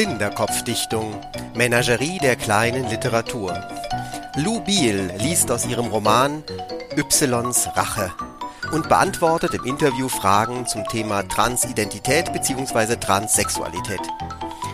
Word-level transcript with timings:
Zylinderkopfdichtung, 0.00 1.14
Menagerie 1.54 2.18
der 2.20 2.34
kleinen 2.34 2.88
Literatur. 2.88 3.52
Lou 4.36 4.58
Biel 4.60 5.12
liest 5.18 5.52
aus 5.52 5.66
ihrem 5.66 5.88
Roman 5.88 6.42
Ys 6.96 7.68
Rache 7.76 8.10
und 8.72 8.88
beantwortet 8.88 9.52
im 9.52 9.66
Interview 9.66 10.08
Fragen 10.08 10.66
zum 10.66 10.88
Thema 10.88 11.28
Transidentität 11.28 12.32
bzw. 12.32 12.96
Transsexualität. 12.96 14.00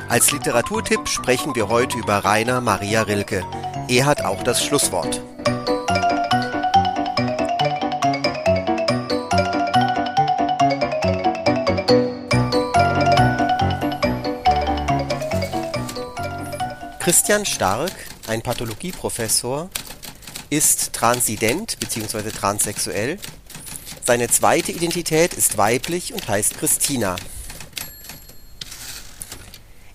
Als 0.09 0.31
Literaturtipp 0.31 1.09
sprechen 1.09 1.57
wir 1.57 1.69
heute 1.69 1.99
über 1.99 2.25
Rainer 2.25 2.61
Maria 2.61 3.03
Rilke. 3.03 3.43
Er 3.89 4.07
hat 4.07 4.25
auch 4.25 4.45
das 4.45 4.63
Schlusswort. 4.63 5.21
Christian 17.07 17.47
Stark, 17.47 17.93
ein 18.27 18.43
Pathologieprofessor, 18.43 19.71
ist 20.51 20.93
transident 20.93 21.79
bzw. 21.79 22.33
transsexuell. 22.33 23.21
Seine 24.05 24.27
zweite 24.27 24.73
Identität 24.73 25.33
ist 25.33 25.57
weiblich 25.57 26.15
und 26.15 26.27
heißt 26.27 26.59
Christina. 26.59 27.15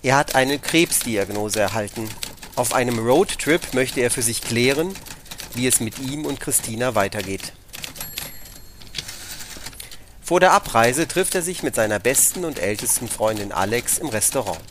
Er 0.02 0.16
hat 0.16 0.36
eine 0.36 0.58
Krebsdiagnose 0.58 1.60
erhalten. 1.60 2.08
Auf 2.56 2.74
einem 2.74 2.98
Roadtrip 2.98 3.74
möchte 3.74 4.00
er 4.00 4.10
für 4.10 4.22
sich 4.22 4.42
klären, 4.42 4.96
wie 5.54 5.68
es 5.68 5.82
mit 5.82 6.00
ihm 6.00 6.26
und 6.26 6.40
Christina 6.40 6.96
weitergeht. 6.96 7.52
Vor 10.22 10.40
der 10.40 10.54
Abreise 10.54 11.10
trifft 11.10 11.36
er 11.36 11.42
sich 11.42 11.62
mit 11.62 11.76
seiner 11.76 12.00
besten 12.00 12.46
und 12.46 12.58
ältesten 12.58 13.10
Freundin 13.10 13.52
Alex 13.52 13.98
im 13.98 14.08
Restaurant. 14.08 14.62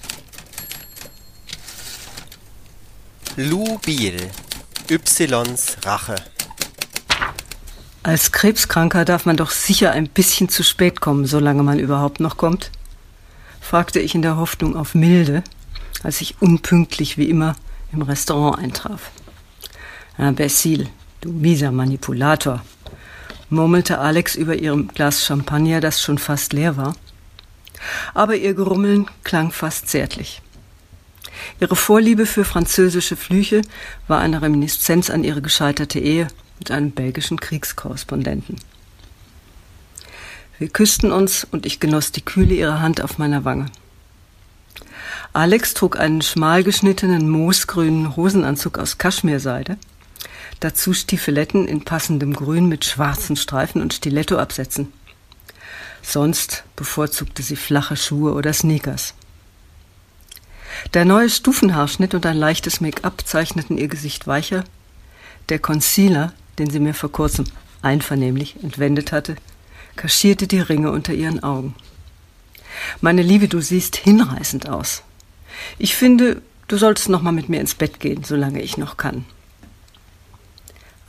Lou 3.37 3.79
Biel, 3.79 4.17
Ys 4.91 5.77
Rache. 5.85 6.17
Als 8.03 8.33
Krebskranker 8.33 9.05
darf 9.05 9.25
man 9.25 9.37
doch 9.37 9.51
sicher 9.51 9.93
ein 9.93 10.09
bisschen 10.09 10.49
zu 10.49 10.65
spät 10.65 11.01
kommen, 11.01 11.27
solange 11.27 11.63
man 11.63 11.79
überhaupt 11.79 12.19
noch 12.19 12.37
kommt, 12.37 12.73
fragte 13.61 14.01
ich 14.01 14.17
in 14.17 14.23
der 14.23 14.37
Hoffnung 14.37 14.77
auf 14.77 14.97
Milde, 14.97 15.45
als 16.03 16.21
ich 16.21 16.43
unpünktlich 16.43 17.19
wie 17.19 17.31
immer 17.31 17.55
im 17.93 18.03
Restaurant 18.03 18.59
eintraf. 18.59 19.11
Imbecil, 20.19 20.89
du 21.21 21.31
mieser 21.31 21.71
Manipulator, 21.71 22.65
murmelte 23.49 23.99
Alex 23.99 24.35
über 24.35 24.57
ihrem 24.57 24.89
Glas 24.89 25.25
Champagner, 25.25 25.81
das 25.81 26.03
schon 26.03 26.19
fast 26.19 26.53
leer 26.53 26.77
war. 26.77 26.97
Aber 28.13 28.35
ihr 28.35 28.55
Grummeln 28.55 29.07
klang 29.23 29.53
fast 29.53 29.89
zärtlich. 29.89 30.43
Ihre 31.61 31.77
Vorliebe 31.77 32.27
für 32.27 32.45
französische 32.45 33.17
Flüche 33.17 33.63
war 34.09 34.21
eine 34.21 34.43
Reminiszenz 34.43 35.11
an 35.11 35.25
ihre 35.25 35.43
gescheiterte 35.43 35.99
Ehe 35.99 36.29
mit 36.59 36.71
einem 36.71 36.93
belgischen 36.93 37.41
Kriegskorrespondenten. 37.41 38.57
Wir 40.59 40.69
küssten 40.69 41.11
uns 41.11 41.47
und 41.51 41.65
ich 41.65 41.81
genoss 41.81 42.13
die 42.13 42.25
Kühle 42.25 42.55
ihrer 42.55 42.81
Hand 42.81 43.01
auf 43.01 43.17
meiner 43.19 43.45
Wange. 43.45 43.67
Alex 45.33 45.75
trug 45.75 45.99
einen 45.99 46.23
schmal 46.23 46.65
geschnittenen 46.65 47.29
moosgrünen 47.31 48.17
Hosenanzug 48.17 48.79
aus 48.79 48.99
Kaschmirseide, 48.99 49.79
dazu 50.59 50.93
Stiefeletten 50.93 51.69
in 51.69 51.85
passendem 51.85 52.35
Grün 52.35 52.67
mit 52.67 52.85
schwarzen 52.85 53.37
Streifen 53.37 53.81
und 53.81 53.95
Stilettoabsätzen. 53.95 54.93
Sonst 56.03 56.65
bevorzugte 56.77 57.43
sie 57.43 57.57
flache 57.57 57.97
Schuhe 57.97 58.35
oder 58.35 58.53
Sneakers. 58.53 59.15
Der 60.95 61.05
neue 61.05 61.31
Stufenhaarschnitt 61.31 62.15
und 62.15 62.27
ein 62.27 62.37
leichtes 62.37 62.81
Make-up 62.81 63.27
zeichneten 63.27 63.79
ihr 63.79 63.89
Gesicht 63.89 64.27
weicher. 64.27 64.65
Der 65.49 65.59
Concealer, 65.59 66.33
den 66.59 66.71
sie 66.71 66.81
mir 66.81 66.95
vor 66.95 67.13
kurzem 67.13 67.45
einvernehmlich 67.83 68.57
entwendet 68.63 69.13
hatte, 69.13 69.37
kaschierte 69.97 70.47
die 70.47 70.61
Ringe 70.61 70.91
unter 70.91 71.13
ihren 71.13 71.43
Augen. 71.43 71.75
Meine 73.01 73.23
Liebe, 73.23 73.49
du 73.49 73.61
siehst 73.61 73.97
hinreißend 73.97 74.69
aus. 74.69 75.03
Ich 75.79 75.95
finde, 75.95 76.43
du 76.69 76.77
solltest 76.77 77.09
noch 77.09 77.23
mal 77.23 77.33
mit 77.33 77.49
mir 77.49 77.61
ins 77.61 77.75
Bett 77.75 78.01
gehen, 78.01 78.25
solange 78.25 78.63
ich 78.63 78.77
noch 78.77 78.97
kann. 78.97 79.25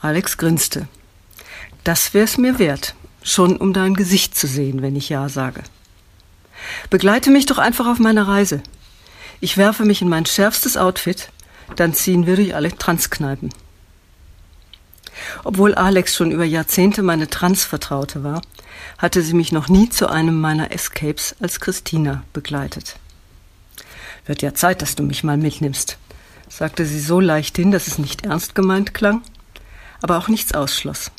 Alex 0.02 0.38
grinste. 0.38 0.88
Das 1.84 2.14
wär's 2.14 2.38
mir 2.38 2.60
wert, 2.60 2.96
schon 3.24 3.58
um 3.58 3.74
dein 3.74 3.94
Gesicht 3.94 4.36
zu 4.36 4.48
sehen, 4.48 4.82
wenn 4.82 4.96
ich 4.96 5.10
ja 5.10 5.30
sage. 5.30 5.62
Begleite 6.90 7.30
mich 7.32 7.46
doch 7.46 7.58
einfach 7.58 7.88
auf 7.88 8.00
meiner 8.00 8.28
Reise. 8.28 8.62
Ich 9.44 9.58
werfe 9.58 9.86
mich 9.86 10.04
in 10.04 10.08
mein 10.08 10.28
schärfstes 10.28 10.78
Outfit, 10.78 11.30
dann 11.76 11.96
ziehen 11.96 12.28
wir 12.28 12.36
durch 12.36 12.54
alle 12.54 12.78
Transkneipen. 12.78 13.50
Obwohl 15.44 15.74
Alex 15.74 16.16
schon 16.16 16.32
über 16.32 16.46
Jahrzehnte 16.46 17.02
meine 17.02 17.28
Transvertraute 17.28 18.24
war, 18.24 18.44
hatte 19.00 19.24
sie 19.24 19.34
mich 19.34 19.52
noch 19.52 19.68
nie 19.68 19.90
zu 19.90 20.08
einem 20.08 20.40
meiner 20.40 20.72
Escapes 20.72 21.36
als 21.40 21.60
Christina 21.60 22.24
begleitet. 22.34 22.98
Wird 24.28 24.44
ja 24.44 24.54
Zeit, 24.54 24.84
dass 24.84 24.94
du 24.94 25.02
mich 25.02 25.24
mal 25.24 25.38
mitnimmst, 25.38 25.98
sagte 26.48 26.86
sie 26.86 27.00
so 27.00 27.20
leicht 27.20 27.56
hin, 27.56 27.72
dass 27.72 27.88
es 27.88 27.98
nicht 27.98 28.24
ernst 28.24 28.54
gemeint 28.54 28.94
klang, 28.94 29.24
aber 30.04 30.20
auch 30.20 30.28
nichts 30.28 30.54
ausschloss. 30.54 31.10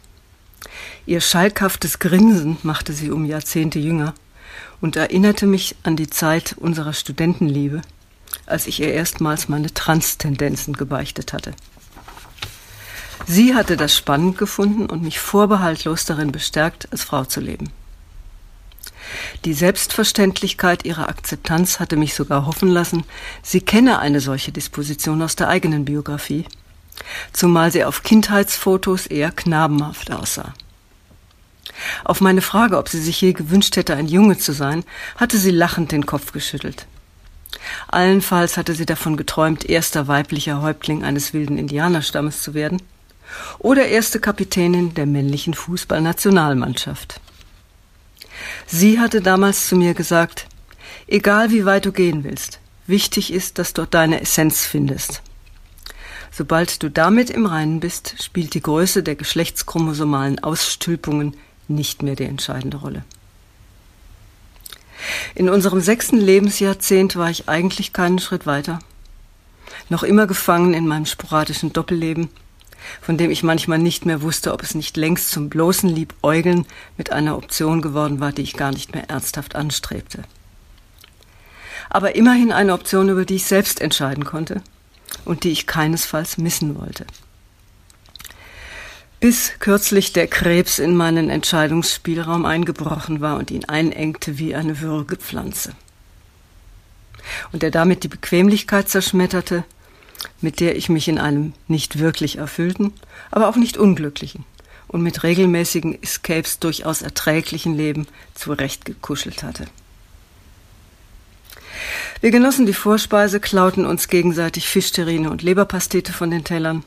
Ihr 1.07 1.21
schalkhaftes 1.21 1.99
Grinsen 1.99 2.57
machte 2.63 2.93
sie 2.93 3.11
um 3.11 3.25
Jahrzehnte 3.25 3.81
jünger 3.81 4.15
und 4.81 4.95
erinnerte 4.95 5.49
mich 5.49 5.75
an 5.83 5.97
die 5.97 6.09
Zeit 6.09 6.55
unserer 6.57 6.93
Studentenliebe, 6.93 7.83
als 8.47 8.67
ich 8.67 8.81
ihr 8.81 8.93
erstmals 8.93 9.49
meine 9.49 9.73
Trans-Tendenzen 9.73 10.75
gebeichtet 10.75 11.33
hatte. 11.33 11.53
Sie 13.27 13.55
hatte 13.55 13.77
das 13.77 13.97
spannend 13.97 14.37
gefunden 14.39 14.87
und 14.87 15.03
mich 15.03 15.21
vorbehaltlos 15.21 16.05
darin 16.05 16.33
bestärkt, 16.33 16.89
als 16.91 17.05
Frau 17.05 17.25
zu 17.25 17.41
leben. 17.41 17.71
Die 19.45 19.55
Selbstverständlichkeit 19.55 20.85
ihrer 20.85 21.09
Akzeptanz 21.09 21.81
hatte 21.81 21.97
mich 21.97 22.15
sogar 22.15 22.47
hoffen 22.47 22.69
lassen, 22.69 23.05
sie 23.43 23.61
kenne 23.61 23.99
eine 23.99 24.21
solche 24.21 24.53
Disposition 24.53 25.23
aus 25.23 25.37
der 25.37 25.49
eigenen 25.49 25.85
Biografie, 25.85 26.47
zumal 27.33 27.71
sie 27.71 27.85
auf 27.85 28.03
Kindheitsfotos 28.03 29.07
eher 29.07 29.31
knabenhaft 29.31 30.11
aussah. 30.11 30.55
Auf 32.05 32.21
meine 32.21 32.43
Frage, 32.43 32.79
ob 32.79 32.89
sie 32.89 33.01
sich 33.01 33.21
je 33.21 33.33
gewünscht 33.33 33.77
hätte, 33.77 33.97
ein 33.97 34.09
Junge 34.09 34.39
zu 34.39 34.53
sein, 34.53 34.85
hatte 35.17 35.39
sie 35.39 35.51
lachend 35.51 35.93
den 35.93 36.07
Kopf 36.07 36.33
geschüttelt. 36.33 36.87
Allenfalls 37.89 38.57
hatte 38.57 38.75
sie 38.75 38.87
davon 38.87 39.17
geträumt, 39.17 39.69
erster 39.69 40.09
weiblicher 40.09 40.63
Häuptling 40.63 41.05
eines 41.05 41.33
wilden 41.33 41.59
Indianerstammes 41.59 42.43
zu 42.43 42.55
werden 42.55 42.81
oder 43.59 43.87
erste 43.87 44.21
Kapitänin 44.21 44.95
der 44.95 45.07
männlichen 45.07 45.55
Fußballnationalmannschaft. 45.55 47.21
Sie 48.67 48.99
hatte 48.99 49.21
damals 49.21 49.69
zu 49.69 49.77
mir 49.77 49.95
gesagt, 49.95 50.47
egal 51.07 51.51
wie 51.51 51.65
weit 51.65 51.87
du 51.87 51.93
gehen 51.93 52.25
willst, 52.25 52.61
wichtig 52.87 53.33
ist, 53.33 53.59
dass 53.59 53.73
du 53.73 53.87
deine 53.87 54.21
Essenz 54.21 54.65
findest. 54.65 55.23
Sobald 56.31 56.83
du 56.83 56.91
damit 56.91 57.29
im 57.29 57.45
Reinen 57.45 57.81
bist, 57.81 58.15
spielt 58.23 58.55
die 58.55 58.63
Größe 58.63 59.03
der 59.03 59.17
geschlechtschromosomalen 59.17 60.39
Ausstülpungen 60.39 61.37
nicht 61.69 62.03
mehr 62.03 62.17
die 62.17 62.25
entscheidende 62.25 62.79
Rolle. 62.79 63.05
In 65.35 65.49
unserem 65.49 65.81
sechsten 65.81 66.19
Lebensjahrzehnt 66.19 67.17
war 67.17 67.31
ich 67.31 67.49
eigentlich 67.49 67.93
keinen 67.93 68.19
Schritt 68.19 68.47
weiter. 68.47 68.79
Noch 69.89 70.03
immer 70.03 70.27
gefangen 70.27 70.75
in 70.75 70.87
meinem 70.87 71.07
sporadischen 71.07 71.73
Doppelleben, 71.73 72.29
von 73.01 73.17
dem 73.17 73.31
ich 73.31 73.43
manchmal 73.43 73.79
nicht 73.79 74.07
mehr 74.07 74.23
wusste, 74.23 74.53
ob 74.53 74.63
es 74.63 74.75
nicht 74.75 74.97
längst 74.97 75.31
zum 75.31 75.49
bloßen 75.49 75.89
Liebäugeln 75.89 76.67
mit 76.97 77.13
einer 77.13 77.37
Option 77.37 77.83
geworden 77.83 78.21
war, 78.21 78.33
die 78.33 78.43
ich 78.43 78.55
gar 78.55 78.73
nicht 78.73 78.95
mehr 78.95 79.09
ernsthaft 79.09 79.55
anstrebte. 79.55 80.25
Aber 81.91 82.15
immerhin 82.15 82.53
eine 82.53 82.73
Option, 82.73 83.09
über 83.09 83.25
die 83.25 83.37
ich 83.37 83.45
selbst 83.45 83.81
entscheiden 83.81 84.25
konnte 84.25 84.63
und 85.25 85.45
die 85.45 85.51
ich 85.51 85.67
keinesfalls 85.67 86.39
missen 86.39 86.79
wollte 86.79 87.07
bis 89.23 89.53
kürzlich 89.61 90.13
der 90.13 90.27
Krebs 90.27 90.81
in 90.81 90.97
meinen 90.97 91.31
Entscheidungsspielraum 91.31 92.45
eingebrochen 92.45 93.21
war 93.21 93.39
und 93.39 93.53
ihn 93.53 93.65
einengte 93.67 94.37
wie 94.37 94.57
eine 94.57 94.81
Würgepflanze. 94.81 95.77
Und 97.53 97.63
er 97.63 97.71
damit 97.71 98.03
die 98.03 98.09
Bequemlichkeit 98.09 98.89
zerschmetterte, 98.89 99.63
mit 100.41 100.59
der 100.59 100.75
ich 100.75 100.89
mich 100.89 101.07
in 101.07 101.21
einem 101.21 101.53
nicht 101.69 102.01
wirklich 102.01 102.39
erfüllten, 102.39 102.93
aber 103.31 103.49
auch 103.49 103.55
nicht 103.55 103.77
unglücklichen 103.77 104.45
und 104.89 105.03
mit 105.03 105.23
regelmäßigen 105.23 106.03
Escapes 106.03 106.59
durchaus 106.59 107.01
erträglichen 107.01 107.77
Leben 107.77 108.09
zurechtgekuschelt 108.35 109.45
hatte. 109.45 109.67
Wir 112.21 112.33
genossen 112.33 112.67
die 112.67 112.73
Vorspeise, 112.73 113.39
klauten 113.39 113.87
uns 113.87 114.09
gegenseitig 114.09 114.69
Fischterrine 114.69 115.31
und 115.31 115.43
Leberpastete 115.43 116.13
von 116.13 116.33
den 116.33 116.43
Tellern 116.43 116.83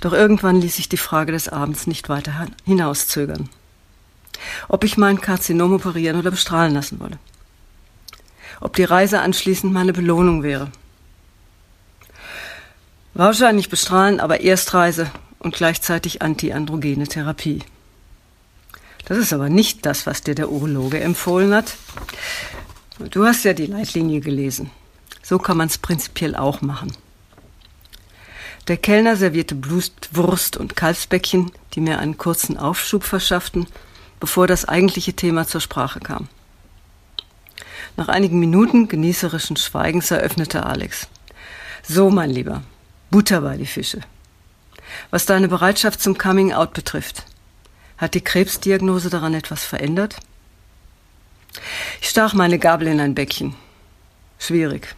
doch 0.00 0.12
irgendwann 0.12 0.60
ließ 0.60 0.76
sich 0.76 0.88
die 0.88 0.96
Frage 0.96 1.32
des 1.32 1.48
Abends 1.48 1.86
nicht 1.86 2.08
weiter 2.08 2.46
hinauszögern. 2.64 3.48
Ob 4.68 4.84
ich 4.84 4.96
mein 4.96 5.20
Karzinom 5.20 5.72
operieren 5.72 6.18
oder 6.18 6.30
bestrahlen 6.30 6.74
lassen 6.74 7.00
wolle. 7.00 7.18
ob 8.60 8.74
die 8.76 8.84
Reise 8.84 9.20
anschließend 9.20 9.72
meine 9.72 9.92
Belohnung 9.92 10.42
wäre. 10.42 10.70
Wahrscheinlich 13.14 13.68
bestrahlen, 13.68 14.20
aber 14.20 14.40
Erstreise 14.42 15.10
und 15.38 15.54
gleichzeitig 15.54 16.22
antiandrogene 16.22 17.06
Therapie. 17.06 17.62
Das 19.06 19.18
ist 19.18 19.32
aber 19.32 19.48
nicht 19.48 19.86
das, 19.86 20.06
was 20.06 20.22
dir 20.22 20.34
der 20.34 20.50
Urologe 20.50 21.00
empfohlen 21.00 21.54
hat. 21.54 21.76
Du 23.10 23.24
hast 23.24 23.44
ja 23.44 23.52
die 23.52 23.66
Leitlinie 23.66 24.20
gelesen. 24.20 24.70
So 25.22 25.38
kann 25.38 25.56
man 25.56 25.68
es 25.68 25.78
prinzipiell 25.78 26.34
auch 26.34 26.60
machen. 26.60 26.92
Der 28.68 28.76
Kellner 28.76 29.16
servierte 29.16 29.54
Blutwurst 29.54 30.56
und 30.56 30.74
Kalbsbäckchen, 30.74 31.52
die 31.74 31.80
mir 31.80 32.00
einen 32.00 32.18
kurzen 32.18 32.58
Aufschub 32.58 33.04
verschafften, 33.04 33.66
bevor 34.18 34.48
das 34.48 34.64
eigentliche 34.64 35.12
Thema 35.12 35.46
zur 35.46 35.60
Sprache 35.60 36.00
kam. 36.00 36.28
Nach 37.96 38.08
einigen 38.08 38.40
Minuten 38.40 38.88
genießerischen 38.88 39.56
Schweigens 39.56 40.10
eröffnete 40.10 40.66
Alex. 40.66 41.06
So, 41.82 42.10
mein 42.10 42.30
Lieber, 42.30 42.62
Butter 43.10 43.40
bei 43.40 43.56
die 43.56 43.66
Fische. 43.66 44.00
Was 45.10 45.26
deine 45.26 45.48
Bereitschaft 45.48 46.00
zum 46.00 46.18
Coming 46.18 46.52
Out 46.52 46.72
betrifft, 46.72 47.24
hat 47.98 48.14
die 48.14 48.20
Krebsdiagnose 48.20 49.10
daran 49.10 49.34
etwas 49.34 49.64
verändert? 49.64 50.16
Ich 52.00 52.08
stach 52.08 52.34
meine 52.34 52.58
Gabel 52.58 52.88
in 52.88 53.00
ein 53.00 53.14
Bäckchen. 53.14 53.54
Schwierig. 54.38 54.94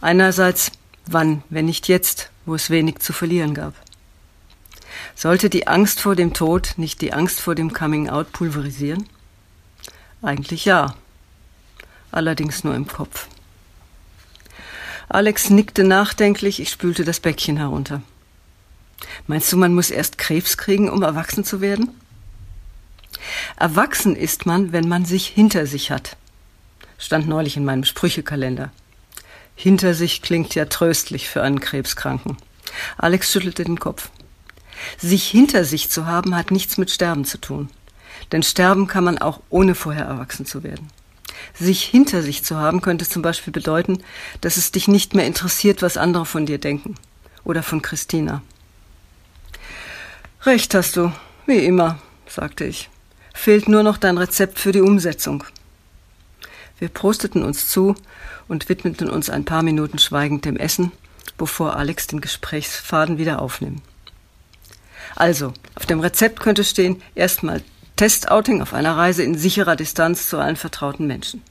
Einerseits, 0.00 0.72
wann, 1.12 1.42
wenn 1.50 1.66
nicht 1.66 1.88
jetzt, 1.88 2.30
wo 2.46 2.54
es 2.54 2.70
wenig 2.70 2.98
zu 2.98 3.12
verlieren 3.12 3.54
gab? 3.54 3.74
Sollte 5.14 5.50
die 5.50 5.66
Angst 5.66 6.00
vor 6.00 6.16
dem 6.16 6.32
Tod 6.32 6.74
nicht 6.76 7.00
die 7.00 7.12
Angst 7.12 7.40
vor 7.40 7.54
dem 7.54 7.72
Coming 7.72 8.08
Out 8.08 8.32
pulverisieren? 8.32 9.06
Eigentlich 10.22 10.64
ja. 10.64 10.94
Allerdings 12.10 12.64
nur 12.64 12.74
im 12.74 12.86
Kopf. 12.86 13.28
Alex 15.08 15.50
nickte 15.50 15.84
nachdenklich, 15.84 16.60
ich 16.60 16.70
spülte 16.70 17.04
das 17.04 17.20
Bäckchen 17.20 17.56
herunter. 17.56 18.02
Meinst 19.26 19.52
du, 19.52 19.56
man 19.56 19.74
muss 19.74 19.90
erst 19.90 20.18
Krebs 20.18 20.56
kriegen, 20.56 20.88
um 20.88 21.02
erwachsen 21.02 21.44
zu 21.44 21.60
werden? 21.60 21.90
Erwachsen 23.56 24.16
ist 24.16 24.46
man, 24.46 24.72
wenn 24.72 24.88
man 24.88 25.04
sich 25.04 25.26
hinter 25.26 25.66
sich 25.66 25.90
hat. 25.90 26.16
Stand 26.98 27.28
neulich 27.28 27.56
in 27.56 27.64
meinem 27.64 27.84
Sprüchekalender. 27.84 28.70
Hinter 29.62 29.92
sich 29.92 30.22
klingt 30.22 30.54
ja 30.54 30.64
tröstlich 30.64 31.28
für 31.28 31.42
einen 31.42 31.60
Krebskranken. 31.60 32.38
Alex 32.96 33.30
schüttelte 33.30 33.62
den 33.62 33.78
Kopf. 33.78 34.08
Sich 34.96 35.28
hinter 35.28 35.66
sich 35.66 35.90
zu 35.90 36.06
haben, 36.06 36.34
hat 36.34 36.50
nichts 36.50 36.78
mit 36.78 36.90
Sterben 36.90 37.26
zu 37.26 37.36
tun. 37.36 37.68
Denn 38.32 38.42
sterben 38.42 38.86
kann 38.86 39.04
man 39.04 39.18
auch 39.18 39.40
ohne 39.50 39.74
vorher 39.74 40.06
erwachsen 40.06 40.46
zu 40.46 40.62
werden. 40.62 40.88
Sich 41.52 41.82
hinter 41.82 42.22
sich 42.22 42.42
zu 42.42 42.56
haben, 42.56 42.80
könnte 42.80 43.06
zum 43.06 43.20
Beispiel 43.20 43.52
bedeuten, 43.52 44.02
dass 44.40 44.56
es 44.56 44.72
dich 44.72 44.88
nicht 44.88 45.14
mehr 45.14 45.26
interessiert, 45.26 45.82
was 45.82 45.98
andere 45.98 46.24
von 46.24 46.46
dir 46.46 46.56
denken. 46.56 46.94
Oder 47.44 47.62
von 47.62 47.82
Christina. 47.82 48.40
Recht 50.44 50.74
hast 50.74 50.96
du, 50.96 51.12
wie 51.44 51.58
immer, 51.58 51.98
sagte 52.26 52.64
ich. 52.64 52.88
Fehlt 53.34 53.68
nur 53.68 53.82
noch 53.82 53.98
dein 53.98 54.16
Rezept 54.16 54.58
für 54.58 54.72
die 54.72 54.80
Umsetzung. 54.80 55.44
Wir 56.80 56.88
prosteten 56.88 57.44
uns 57.44 57.68
zu 57.68 57.94
und 58.48 58.68
widmeten 58.68 59.08
uns 59.08 59.30
ein 59.30 59.44
paar 59.44 59.62
Minuten 59.62 59.98
schweigend 59.98 60.44
dem 60.46 60.56
Essen, 60.56 60.90
bevor 61.36 61.76
Alex 61.76 62.08
den 62.08 62.20
Gesprächsfaden 62.20 63.18
wieder 63.18 63.40
aufnimmt. 63.40 63.82
Also, 65.14 65.52
auf 65.74 65.86
dem 65.86 66.00
Rezept 66.00 66.40
könnte 66.40 66.64
stehen, 66.64 67.02
erstmal 67.14 67.62
Testouting 67.96 68.62
auf 68.62 68.72
einer 68.72 68.96
Reise 68.96 69.22
in 69.22 69.36
sicherer 69.36 69.76
Distanz 69.76 70.26
zu 70.28 70.38
allen 70.38 70.56
vertrauten 70.56 71.06
Menschen. 71.06 71.42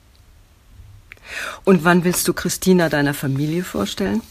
Und 1.64 1.84
wann 1.84 2.04
willst 2.04 2.28
du 2.28 2.34
Christina 2.34 2.90
deiner 2.90 3.14
Familie 3.14 3.64
vorstellen? 3.64 4.24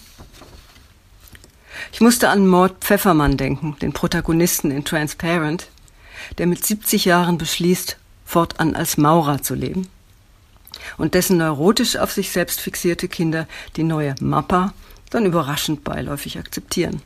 Ich 1.93 2.01
musste 2.01 2.29
an 2.29 2.49
Mord 2.49 2.85
Pfeffermann 2.85 3.37
denken, 3.37 3.77
den 3.81 3.93
Protagonisten 3.93 4.73
in 4.73 4.85
Transparent, 4.85 5.69
der 6.39 6.49
mit 6.49 6.67
70 6.67 7.05
Jahren 7.05 7.39
beschließt, 7.39 7.99
fortan 8.25 8.75
als 8.75 8.97
Maurer 8.97 9.43
zu 9.43 9.55
leben. 9.55 9.89
Und 10.97 11.15
dessen 11.15 11.39
neurotisch 11.39 11.97
auf 11.97 12.13
sich 12.13 12.31
selbst 12.31 12.61
fixierte 12.61 13.09
Kinder 13.09 13.47
die 13.77 13.83
neue 13.83 14.15
Mappa 14.21 14.73
dann 15.11 15.27
überraschend 15.27 15.85
beiläufig 15.85 16.39
akzeptieren. 16.39 17.03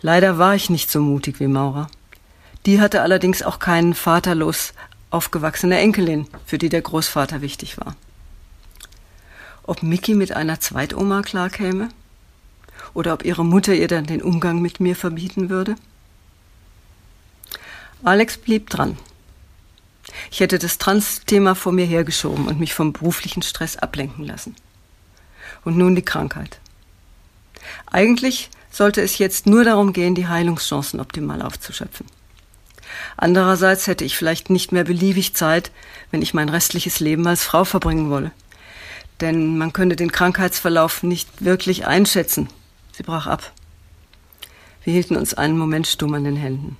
Leider 0.00 0.38
war 0.38 0.54
ich 0.54 0.70
nicht 0.70 0.90
so 0.90 1.00
mutig 1.00 1.40
wie 1.40 1.46
Maurer. 1.46 1.90
Die 2.66 2.80
hatte 2.80 3.02
allerdings 3.02 3.42
auch 3.42 3.58
keinen 3.58 3.94
vaterlos 3.94 4.72
aufgewachsene 5.10 5.78
Enkelin, 5.78 6.26
für 6.46 6.58
die 6.58 6.68
der 6.68 6.82
Großvater 6.82 7.40
wichtig 7.40 7.78
war. 7.78 7.96
Ob 9.64 9.82
Mickey 9.82 10.14
mit 10.14 10.32
einer 10.32 10.60
Zweitoma 10.60 11.22
klarkäme? 11.22 11.88
oder 12.94 13.12
ob 13.12 13.24
ihre 13.24 13.44
Mutter 13.44 13.74
ihr 13.74 13.88
dann 13.88 14.04
den 14.04 14.22
Umgang 14.22 14.60
mit 14.60 14.80
mir 14.80 14.96
verbieten 14.96 15.48
würde? 15.48 15.76
Alex 18.02 18.38
blieb 18.38 18.70
dran. 18.70 18.96
Ich 20.30 20.40
hätte 20.40 20.58
das 20.58 20.78
Trans-Thema 20.78 21.54
vor 21.54 21.72
mir 21.72 21.86
hergeschoben 21.86 22.46
und 22.46 22.60
mich 22.60 22.74
vom 22.74 22.92
beruflichen 22.92 23.42
Stress 23.42 23.76
ablenken 23.76 24.24
lassen. 24.24 24.56
Und 25.64 25.76
nun 25.76 25.94
die 25.94 26.02
Krankheit. 26.02 26.60
Eigentlich 27.86 28.50
sollte 28.70 29.02
es 29.02 29.18
jetzt 29.18 29.46
nur 29.46 29.64
darum 29.64 29.92
gehen, 29.92 30.14
die 30.14 30.28
Heilungschancen 30.28 31.00
optimal 31.00 31.42
aufzuschöpfen. 31.42 32.06
Andererseits 33.16 33.86
hätte 33.86 34.04
ich 34.04 34.16
vielleicht 34.16 34.50
nicht 34.50 34.72
mehr 34.72 34.84
beliebig 34.84 35.34
Zeit, 35.34 35.70
wenn 36.10 36.22
ich 36.22 36.34
mein 36.34 36.48
restliches 36.48 37.00
Leben 37.00 37.26
als 37.26 37.44
Frau 37.44 37.64
verbringen 37.64 38.10
wolle. 38.10 38.32
Denn 39.20 39.58
man 39.58 39.72
könnte 39.72 39.96
den 39.96 40.12
Krankheitsverlauf 40.12 41.02
nicht 41.02 41.44
wirklich 41.44 41.86
einschätzen, 41.86 42.48
Sie 42.92 43.02
brach 43.02 43.26
ab. 43.26 43.52
Wir 44.84 44.92
hielten 44.92 45.16
uns 45.16 45.34
einen 45.34 45.56
Moment 45.56 45.86
stumm 45.86 46.14
an 46.14 46.24
den 46.24 46.36
Händen. 46.36 46.76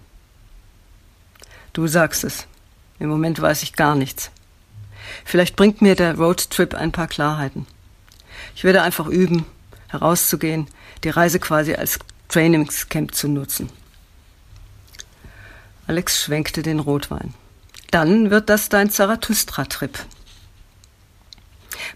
Du 1.73 1.87
sagst 1.87 2.25
es. 2.25 2.47
Im 3.01 3.09
Moment 3.09 3.41
weiß 3.41 3.65
ich 3.65 3.73
gar 3.73 3.97
nichts. 3.97 4.31
Vielleicht 5.25 5.57
bringt 5.57 5.83
mir 5.83 5.97
der 5.97 6.17
Roadtrip 6.17 6.75
ein 6.75 6.93
paar 6.93 7.09
Klarheiten. 7.09 7.67
Ich 8.55 8.63
werde 8.63 8.83
einfach 8.83 9.07
üben, 9.07 9.47
herauszugehen, 9.89 10.69
die 11.03 11.09
Reise 11.09 11.41
quasi 11.41 11.75
als 11.75 11.99
Trainingscamp 12.29 13.15
zu 13.15 13.29
nutzen. 13.29 13.71
Alex 15.87 16.23
schwenkte 16.23 16.63
den 16.63 16.79
Rotwein. 16.79 17.35
Dann 17.91 18.31
wird 18.31 18.49
das 18.49 18.69
dein 18.69 18.91
Zarathustra-Trip. 18.91 19.99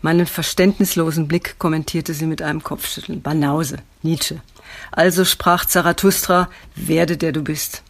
Meinen 0.00 0.26
verständnislosen 0.26 1.28
Blick 1.28 1.58
kommentierte 1.58 2.14
sie 2.14 2.26
mit 2.26 2.42
einem 2.42 2.64
Kopfschütteln. 2.64 3.22
Banause, 3.22 3.76
Nietzsche. 4.02 4.40
Also 4.90 5.24
sprach 5.24 5.66
Zarathustra, 5.66 6.48
werde 6.74 7.16
der 7.16 7.32
du 7.32 7.42
bist. 7.42 7.82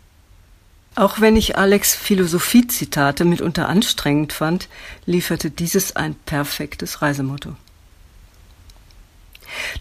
Auch 0.97 1.21
wenn 1.21 1.35
ich 1.37 1.59
Alex 1.59 1.95
Philosophie-Zitate 1.97 3.25
mitunter 3.25 3.69
anstrengend 3.69 4.33
fand, 4.33 4.69
lieferte 5.07 5.51
dieses 5.51 5.97
ein 5.97 6.15
perfektes 6.15 7.03
Reisemotto. 7.03 7.57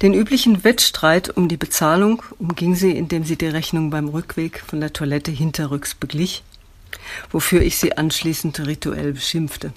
Den 0.02 0.14
üblichen 0.14 0.64
Wettstreit 0.64 1.30
um 1.30 1.48
die 1.48 1.58
Bezahlung 1.58 2.24
umging 2.40 2.76
sie, 2.76 2.92
indem 2.92 3.24
sie 3.26 3.36
die 3.36 3.48
Rechnung 3.48 3.92
beim 3.92 4.08
Rückweg 4.08 4.64
von 4.66 4.80
der 4.80 4.94
Toilette 4.94 5.32
hinterrücks 5.32 5.94
beglich, 5.94 6.44
wofür 7.32 7.62
ich 7.62 7.78
sie 7.78 7.96
anschließend 7.96 8.60
rituell 8.62 9.14
beschimpfte. 9.14 9.72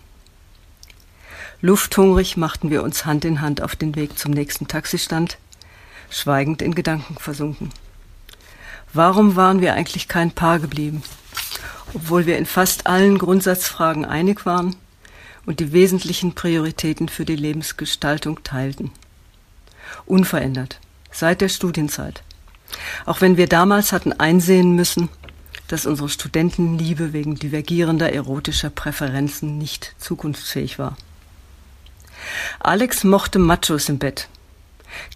Lufthungrig 1.60 2.36
machten 2.36 2.70
wir 2.70 2.82
uns 2.82 3.04
Hand 3.04 3.24
in 3.24 3.40
Hand 3.40 3.62
auf 3.62 3.76
den 3.76 3.94
Weg 3.94 4.18
zum 4.18 4.32
nächsten 4.32 4.68
Taxistand, 4.68 5.38
schweigend 6.10 6.62
in 6.62 6.74
Gedanken 6.74 7.16
versunken. 7.18 7.70
Warum 8.92 9.36
waren 9.36 9.60
wir 9.60 9.74
eigentlich 9.74 10.08
kein 10.08 10.30
Paar 10.30 10.58
geblieben, 10.58 11.02
obwohl 11.94 12.26
wir 12.26 12.38
in 12.38 12.46
fast 12.46 12.86
allen 12.86 13.18
Grundsatzfragen 13.18 14.04
einig 14.04 14.46
waren 14.46 14.76
und 15.46 15.60
die 15.60 15.72
wesentlichen 15.72 16.34
Prioritäten 16.34 17.08
für 17.08 17.24
die 17.24 17.36
Lebensgestaltung 17.36 18.42
teilten? 18.42 18.90
Unverändert, 20.04 20.80
seit 21.10 21.40
der 21.40 21.48
Studienzeit. 21.48 22.22
Auch 23.04 23.20
wenn 23.20 23.36
wir 23.36 23.46
damals 23.46 23.92
hatten 23.92 24.12
einsehen 24.12 24.74
müssen, 24.74 25.08
dass 25.68 25.86
unsere 25.86 26.08
Studentenliebe 26.08 27.12
wegen 27.12 27.36
divergierender 27.36 28.12
erotischer 28.12 28.70
Präferenzen 28.70 29.58
nicht 29.58 29.94
zukunftsfähig 29.98 30.78
war. 30.78 30.96
Alex 32.60 33.04
mochte 33.04 33.38
Machos 33.38 33.88
im 33.88 33.98
Bett. 33.98 34.28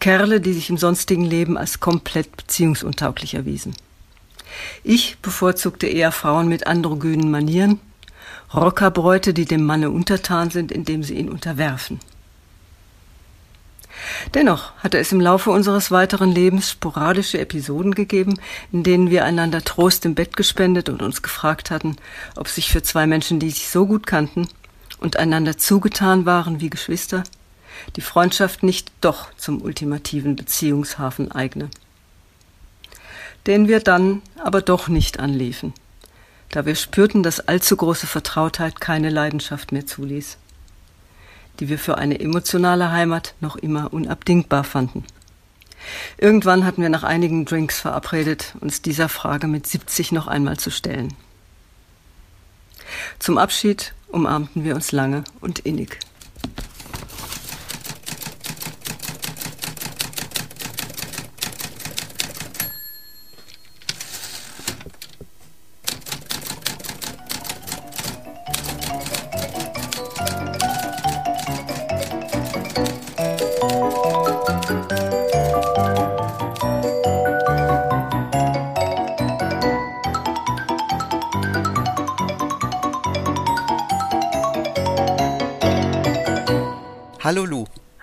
Kerle, 0.00 0.41
die 0.41 0.53
sich 0.53 0.71
im 0.71 0.77
sonstigen 0.77 1.25
Leben 1.25 1.57
als 1.57 1.81
komplett 1.81 2.37
beziehungsuntauglich 2.37 3.35
erwiesen. 3.35 3.75
Ich 4.83 5.19
bevorzugte 5.19 5.87
eher 5.87 6.12
Frauen 6.12 6.49
mit 6.49 6.66
androgynen 6.66 7.30
Manieren, 7.30 7.80
Rockerbräute, 8.54 9.33
die 9.33 9.45
dem 9.45 9.64
Manne 9.64 9.90
untertan 9.90 10.50
sind, 10.50 10.73
indem 10.73 11.02
sie 11.02 11.14
ihn 11.14 11.28
unterwerfen. 11.28 12.00
Dennoch 14.35 14.73
hatte 14.78 14.99
es 14.99 15.12
im 15.12 15.21
Laufe 15.21 15.50
unseres 15.50 15.90
weiteren 15.90 16.33
Lebens 16.33 16.71
sporadische 16.71 17.38
Episoden 17.38 17.95
gegeben, 17.95 18.40
in 18.73 18.83
denen 18.83 19.11
wir 19.11 19.25
einander 19.25 19.62
Trost 19.62 20.04
im 20.04 20.14
Bett 20.14 20.37
gespendet 20.37 20.88
und 20.88 21.02
uns 21.02 21.23
gefragt 21.23 21.71
hatten, 21.71 21.97
ob 22.37 22.49
sich 22.49 22.71
für 22.71 22.83
zwei 22.83 23.07
Menschen, 23.07 23.40
die 23.40 23.50
sich 23.50 23.69
so 23.69 23.87
gut 23.87 24.07
kannten, 24.07 24.49
und 24.99 25.16
einander 25.16 25.57
zugetan 25.57 26.26
waren 26.26 26.61
wie 26.61 26.69
Geschwister, 26.69 27.25
die 27.97 28.02
Freundschaft 28.02 28.62
nicht 28.62 28.92
doch 29.00 29.33
zum 29.37 29.62
ultimativen 29.62 30.37
Beziehungshafen 30.37 31.33
eigne. 31.33 31.71
Den 33.47 33.69
wir 33.69 33.81
dann 33.81 34.23
aber 34.43 34.61
doch 34.61 34.89
nicht 34.89 35.19
anliefen, 35.19 35.73
da 36.51 36.67
wir 36.67 36.75
spürten, 36.75 37.23
dass 37.23 37.41
allzu 37.41 37.77
große 37.77 38.07
Vertrautheit 38.07 38.81
keine 38.81 39.11
Leidenschaft 39.11 39.73
mehr 39.73 39.87
zuließ, 39.87 40.37
die 41.59 41.69
wir 41.69 41.79
für 41.79 41.99
eine 41.99 42.21
emotionale 42.21 42.91
Heimat 42.91 43.35
noch 43.41 43.57
immer 43.57 43.93
unabdingbar 43.93 44.65
fanden. 44.65 45.05
Irgendwann 46.19 46.65
hatten 46.65 46.83
wir 46.83 46.91
nach 46.91 47.05
einigen 47.05 47.45
Drinks 47.47 47.81
verabredet, 47.81 48.55
uns 48.61 48.83
dieser 48.83 49.09
Frage 49.09 49.47
mit 49.47 49.67
70 49.67 50.13
noch 50.13 50.27
einmal 50.27 50.59
zu 50.59 50.71
stellen. 50.71 51.15
Zum 53.19 53.39
Abschied 53.39 53.95
umarmten 54.09 54.65
wir 54.65 54.75
uns 54.75 54.93
lange 54.93 55.25
und 55.41 55.61
innig. 55.61 55.99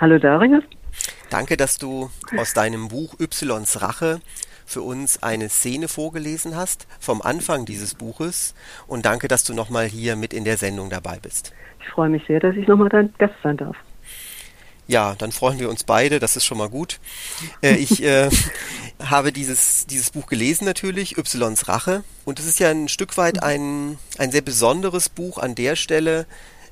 Hallo 0.08 0.20
Darius. 0.20 0.64
Danke, 1.30 1.58
dass 1.58 1.78
du 1.78 2.10
aus 2.38 2.54
deinem 2.54 2.88
Buch 2.88 3.16
Ys 3.20 3.46
Rache 3.82 4.22
für 4.66 4.82
uns 4.82 5.22
eine 5.22 5.50
Szene 5.50 5.90
vorgelesen 5.90 6.56
hast 6.56 6.88
vom 7.02 7.22
Anfang 7.22 7.66
dieses 7.66 7.94
Buches 7.94 8.56
und 8.88 9.06
danke, 9.06 9.28
dass 9.28 9.44
du 9.44 9.54
nochmal 9.54 9.86
hier 9.86 10.16
mit 10.16 10.34
in 10.34 10.46
der 10.46 10.56
Sendung 10.56 10.90
dabei 10.90 11.20
bist. 11.22 11.52
Ich 11.82 11.90
freue 11.90 12.08
mich 12.08 12.24
sehr, 12.26 12.40
dass 12.40 12.56
ich 12.56 12.70
nochmal 12.70 12.88
dein 12.88 13.14
Gast 13.18 13.34
sein 13.44 13.58
darf. 13.58 13.76
Ja, 14.88 15.14
dann 15.18 15.34
freuen 15.34 15.60
wir 15.60 15.70
uns 15.70 15.84
beide, 15.84 16.20
das 16.20 16.38
ist 16.38 16.46
schon 16.46 16.58
mal 16.58 16.70
gut. 16.70 17.02
Äh, 17.62 17.76
ich 17.76 18.02
äh, 18.02 18.30
habe 19.04 19.34
dieses, 19.34 19.88
dieses 19.88 20.12
Buch 20.12 20.28
gelesen 20.28 20.64
natürlich, 20.64 21.18
Ys 21.18 21.68
Rache. 21.68 22.06
Und 22.24 22.40
es 22.40 22.48
ist 22.48 22.60
ja 22.62 22.70
ein 22.70 22.88
Stück 22.88 23.18
weit 23.18 23.44
ein, 23.44 23.98
ein 24.18 24.32
sehr 24.32 24.40
besonderes 24.40 25.10
Buch 25.10 25.38
an 25.38 25.54
der 25.54 25.76
Stelle, 25.76 26.26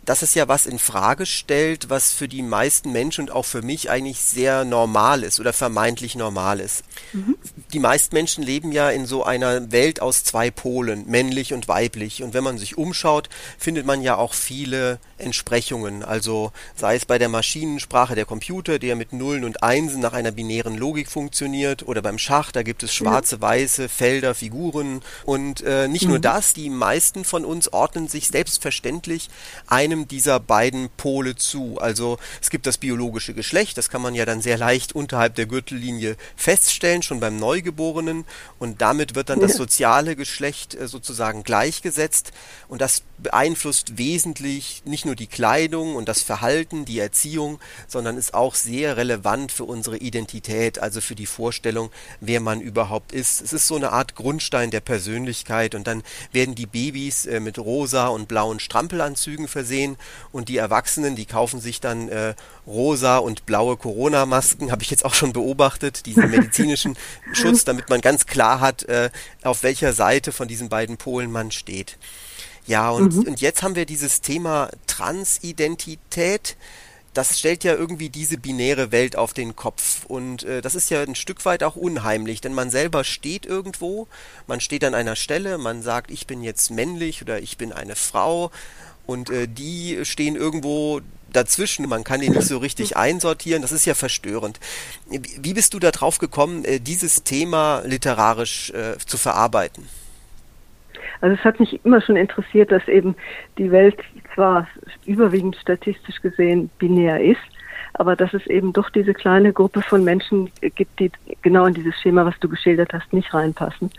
dass 0.05 0.21
es 0.21 0.33
ja 0.35 0.47
was 0.47 0.65
in 0.65 0.79
Frage 0.79 1.25
stellt, 1.25 1.89
was 1.89 2.11
für 2.11 2.27
die 2.27 2.41
meisten 2.41 2.91
Menschen 2.91 3.25
und 3.25 3.31
auch 3.31 3.45
für 3.45 3.61
mich 3.61 3.89
eigentlich 3.89 4.21
sehr 4.21 4.65
normal 4.65 5.23
ist 5.23 5.39
oder 5.39 5.53
vermeintlich 5.53 6.15
normal 6.15 6.59
ist. 6.59 6.83
Mhm. 7.13 7.37
Die 7.73 7.79
meisten 7.79 8.15
Menschen 8.15 8.43
leben 8.43 8.71
ja 8.71 8.89
in 8.89 9.05
so 9.05 9.23
einer 9.23 9.71
Welt 9.71 10.01
aus 10.01 10.23
zwei 10.23 10.51
Polen, 10.51 11.05
männlich 11.07 11.53
und 11.53 11.67
weiblich. 11.67 12.23
Und 12.23 12.33
wenn 12.33 12.43
man 12.43 12.57
sich 12.57 12.77
umschaut, 12.77 13.29
findet 13.57 13.85
man 13.85 14.01
ja 14.01 14.15
auch 14.17 14.33
viele 14.33 14.99
Entsprechungen. 15.17 16.03
Also 16.03 16.51
sei 16.75 16.95
es 16.95 17.05
bei 17.05 17.17
der 17.17 17.29
Maschinensprache 17.29 18.15
der 18.15 18.25
Computer, 18.25 18.79
der 18.79 18.95
mit 18.95 19.13
Nullen 19.13 19.43
und 19.43 19.63
Einsen 19.63 20.01
nach 20.01 20.13
einer 20.13 20.31
binären 20.31 20.77
Logik 20.77 21.09
funktioniert, 21.09 21.87
oder 21.87 22.01
beim 22.01 22.17
Schach, 22.17 22.51
da 22.51 22.63
gibt 22.63 22.83
es 22.83 22.93
schwarze, 22.93 23.41
weiße 23.41 23.89
Felder, 23.89 24.35
Figuren. 24.35 25.01
Und 25.25 25.61
äh, 25.61 25.87
nicht 25.87 26.03
mhm. 26.03 26.09
nur 26.09 26.19
das, 26.19 26.53
die 26.53 26.69
meisten 26.69 27.25
von 27.25 27.45
uns 27.45 27.71
ordnen 27.71 28.07
sich 28.07 28.27
selbstverständlich 28.27 29.29
einem 29.67 29.94
einem 29.95 30.07
dieser 30.07 30.39
beiden 30.39 30.89
Pole 30.89 31.35
zu. 31.35 31.77
Also 31.79 32.17
es 32.41 32.49
gibt 32.49 32.65
das 32.67 32.77
biologische 32.77 33.33
Geschlecht, 33.33 33.77
das 33.77 33.89
kann 33.89 34.01
man 34.01 34.15
ja 34.15 34.25
dann 34.25 34.41
sehr 34.41 34.57
leicht 34.57 34.93
unterhalb 34.93 35.35
der 35.35 35.45
Gürtellinie 35.45 36.17
feststellen, 36.35 37.01
schon 37.01 37.19
beim 37.19 37.37
Neugeborenen. 37.37 38.25
Und 38.59 38.81
damit 38.81 39.15
wird 39.15 39.29
dann 39.29 39.39
das 39.39 39.55
soziale 39.55 40.15
Geschlecht 40.15 40.75
äh, 40.75 40.87
sozusagen 40.87 41.43
gleichgesetzt. 41.43 42.31
Und 42.67 42.81
das 42.81 43.03
beeinflusst 43.17 43.97
wesentlich 43.97 44.83
nicht 44.85 45.05
nur 45.05 45.15
die 45.15 45.27
Kleidung 45.27 45.95
und 45.95 46.09
das 46.09 46.21
Verhalten, 46.21 46.85
die 46.85 46.99
Erziehung, 46.99 47.59
sondern 47.87 48.17
ist 48.17 48.33
auch 48.33 48.55
sehr 48.55 48.97
relevant 48.97 49.51
für 49.51 49.63
unsere 49.63 49.97
Identität, 49.97 50.79
also 50.79 50.99
für 50.99 51.15
die 51.15 51.25
Vorstellung, 51.25 51.91
wer 52.19 52.41
man 52.41 52.59
überhaupt 52.59 53.13
ist. 53.13 53.41
Es 53.41 53.53
ist 53.53 53.67
so 53.67 53.75
eine 53.75 53.91
Art 53.91 54.15
Grundstein 54.15 54.71
der 54.71 54.81
Persönlichkeit 54.81 55.75
und 55.75 55.87
dann 55.87 56.03
werden 56.31 56.55
die 56.55 56.65
Babys 56.65 57.25
äh, 57.25 57.39
mit 57.39 57.57
rosa 57.57 58.07
und 58.07 58.27
blauen 58.27 58.59
Strampelanzügen 58.59 59.47
versehen 59.47 59.84
gehen 59.85 59.97
und 60.31 60.49
die 60.49 60.57
Erwachsenen, 60.57 61.15
die 61.15 61.25
kaufen 61.25 61.59
sich 61.59 61.79
dann 61.79 62.09
äh, 62.09 62.35
rosa 62.67 63.17
und 63.17 63.45
blaue 63.45 63.77
Corona-Masken, 63.77 64.71
habe 64.71 64.83
ich 64.83 64.91
jetzt 64.91 65.05
auch 65.05 65.13
schon 65.13 65.33
beobachtet, 65.33 66.05
diesen 66.05 66.29
medizinischen 66.31 66.97
Schutz, 67.33 67.63
damit 67.65 67.89
man 67.89 68.01
ganz 68.01 68.25
klar 68.25 68.59
hat, 68.59 68.83
äh, 68.83 69.09
auf 69.43 69.63
welcher 69.63 69.93
Seite 69.93 70.31
von 70.31 70.47
diesen 70.47 70.69
beiden 70.69 70.97
Polen 70.97 71.31
man 71.31 71.51
steht. 71.51 71.97
Ja, 72.67 72.89
und, 72.89 73.15
mhm. 73.15 73.27
und 73.27 73.41
jetzt 73.41 73.61
haben 73.61 73.75
wir 73.75 73.85
dieses 73.85 74.21
Thema 74.21 74.69
Transidentität 74.87 76.57
das 77.13 77.39
stellt 77.39 77.63
ja 77.63 77.73
irgendwie 77.73 78.09
diese 78.09 78.37
binäre 78.37 78.91
Welt 78.91 79.15
auf 79.15 79.33
den 79.33 79.55
Kopf. 79.55 80.05
Und 80.05 80.43
äh, 80.43 80.61
das 80.61 80.75
ist 80.75 80.89
ja 80.89 81.01
ein 81.01 81.15
Stück 81.15 81.45
weit 81.45 81.63
auch 81.63 81.77
unheimlich, 81.77 82.41
denn 82.41 82.53
man 82.53 82.69
selber 82.69 83.05
steht 83.05 83.45
irgendwo, 83.45 84.09
man 84.47 84.59
steht 84.59 84.83
an 84.83 84.93
einer 84.93 85.15
Stelle, 85.15 85.57
man 85.57 85.81
sagt, 85.81 86.11
ich 86.11 86.27
bin 86.27 86.43
jetzt 86.43 86.71
männlich 86.71 87.21
oder 87.21 87.39
ich 87.39 87.57
bin 87.57 87.71
eine 87.71 87.95
Frau, 87.95 88.51
und 89.05 89.29
äh, 89.29 89.47
die 89.47 89.99
stehen 90.03 90.35
irgendwo 90.35 91.01
dazwischen. 91.31 91.87
Man 91.87 92.03
kann 92.03 92.21
die 92.21 92.29
nicht 92.29 92.43
so 92.43 92.57
richtig 92.57 92.97
einsortieren. 92.97 93.61
Das 93.61 93.71
ist 93.71 93.85
ja 93.85 93.93
verstörend. 93.93 94.59
Wie 95.09 95.53
bist 95.53 95.73
du 95.73 95.79
da 95.79 95.91
drauf 95.91 96.17
gekommen, 96.17 96.65
äh, 96.65 96.79
dieses 96.79 97.23
Thema 97.23 97.81
literarisch 97.85 98.71
äh, 98.71 98.97
zu 98.97 99.17
verarbeiten? 99.17 99.87
Also 101.21 101.35
es 101.37 101.43
hat 101.43 101.59
mich 101.59 101.83
immer 101.85 102.01
schon 102.01 102.17
interessiert, 102.17 102.71
dass 102.71 102.87
eben 102.87 103.15
die 103.57 103.71
Welt 103.71 103.97
zwar 104.33 104.67
überwiegend 105.05 105.55
statistisch 105.55 106.21
gesehen 106.21 106.69
binär 106.77 107.21
ist, 107.21 107.39
aber 107.97 108.15
dass 108.15 108.33
es 108.33 108.45
eben 108.47 108.73
doch 108.73 108.89
diese 108.89 109.13
kleine 109.13 109.53
Gruppe 109.53 109.81
von 109.81 110.03
Menschen 110.03 110.51
gibt, 110.61 110.99
die 110.99 111.11
genau 111.41 111.65
in 111.65 111.73
dieses 111.73 111.95
Schema, 112.01 112.25
was 112.25 112.37
du 112.39 112.49
geschildert 112.49 112.93
hast, 112.93 113.11
nicht 113.13 113.33
reinpassen 113.33 113.89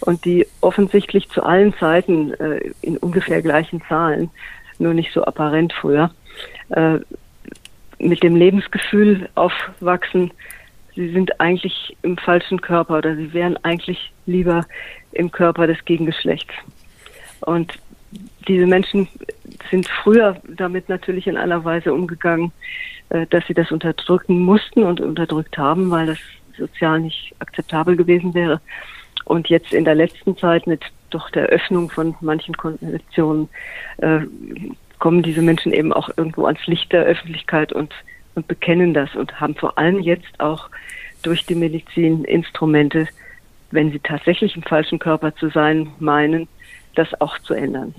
und 0.00 0.24
die 0.24 0.46
offensichtlich 0.60 1.28
zu 1.28 1.42
allen 1.42 1.74
Zeiten 1.74 2.32
äh, 2.34 2.72
in 2.82 2.96
ungefähr 2.98 3.42
gleichen 3.42 3.82
Zahlen, 3.88 4.30
nur 4.78 4.94
nicht 4.94 5.12
so 5.12 5.24
apparent 5.24 5.72
früher, 5.72 6.10
äh, 6.70 6.98
mit 7.98 8.22
dem 8.22 8.36
Lebensgefühl 8.36 9.28
aufwachsen, 9.34 10.32
sie 10.94 11.10
sind 11.12 11.40
eigentlich 11.40 11.96
im 12.02 12.18
falschen 12.18 12.60
Körper 12.60 12.98
oder 12.98 13.16
sie 13.16 13.32
wären 13.32 13.56
eigentlich 13.64 14.12
lieber 14.26 14.66
im 15.12 15.30
Körper 15.30 15.66
des 15.66 15.84
Gegengeschlechts. 15.84 16.52
Und 17.40 17.78
diese 18.48 18.66
Menschen 18.66 19.08
sind 19.70 19.88
früher 19.88 20.40
damit 20.48 20.88
natürlich 20.88 21.26
in 21.26 21.36
einer 21.36 21.64
Weise 21.64 21.92
umgegangen, 21.92 22.52
äh, 23.10 23.26
dass 23.26 23.46
sie 23.46 23.54
das 23.54 23.70
unterdrücken 23.70 24.40
mussten 24.40 24.82
und 24.82 25.00
unterdrückt 25.00 25.56
haben, 25.58 25.90
weil 25.90 26.06
das 26.06 26.18
sozial 26.56 27.00
nicht 27.00 27.34
akzeptabel 27.38 27.96
gewesen 27.96 28.34
wäre. 28.34 28.60
Und 29.24 29.48
jetzt 29.48 29.72
in 29.72 29.84
der 29.84 29.94
letzten 29.94 30.36
Zeit 30.36 30.66
mit 30.66 30.82
doch 31.10 31.30
der 31.30 31.46
Öffnung 31.46 31.90
von 31.90 32.14
manchen 32.20 32.56
Konventionen 32.56 33.48
äh, 33.98 34.20
kommen 34.98 35.22
diese 35.22 35.42
Menschen 35.42 35.72
eben 35.72 35.92
auch 35.92 36.10
irgendwo 36.16 36.46
ans 36.46 36.66
Licht 36.66 36.92
der 36.92 37.04
Öffentlichkeit 37.04 37.72
und, 37.72 37.92
und 38.34 38.46
bekennen 38.48 38.94
das 38.94 39.14
und 39.14 39.40
haben 39.40 39.54
vor 39.54 39.78
allem 39.78 40.00
jetzt 40.00 40.40
auch 40.40 40.70
durch 41.22 41.44
die 41.44 41.54
Medizin 41.54 42.24
Instrumente, 42.24 43.08
wenn 43.70 43.90
sie 43.92 43.98
tatsächlich 43.98 44.56
im 44.56 44.62
falschen 44.62 44.98
Körper 44.98 45.34
zu 45.34 45.48
sein 45.50 45.88
meinen, 45.98 46.48
das 46.94 47.08
auch 47.20 47.38
zu 47.40 47.54
ändern. 47.54 47.94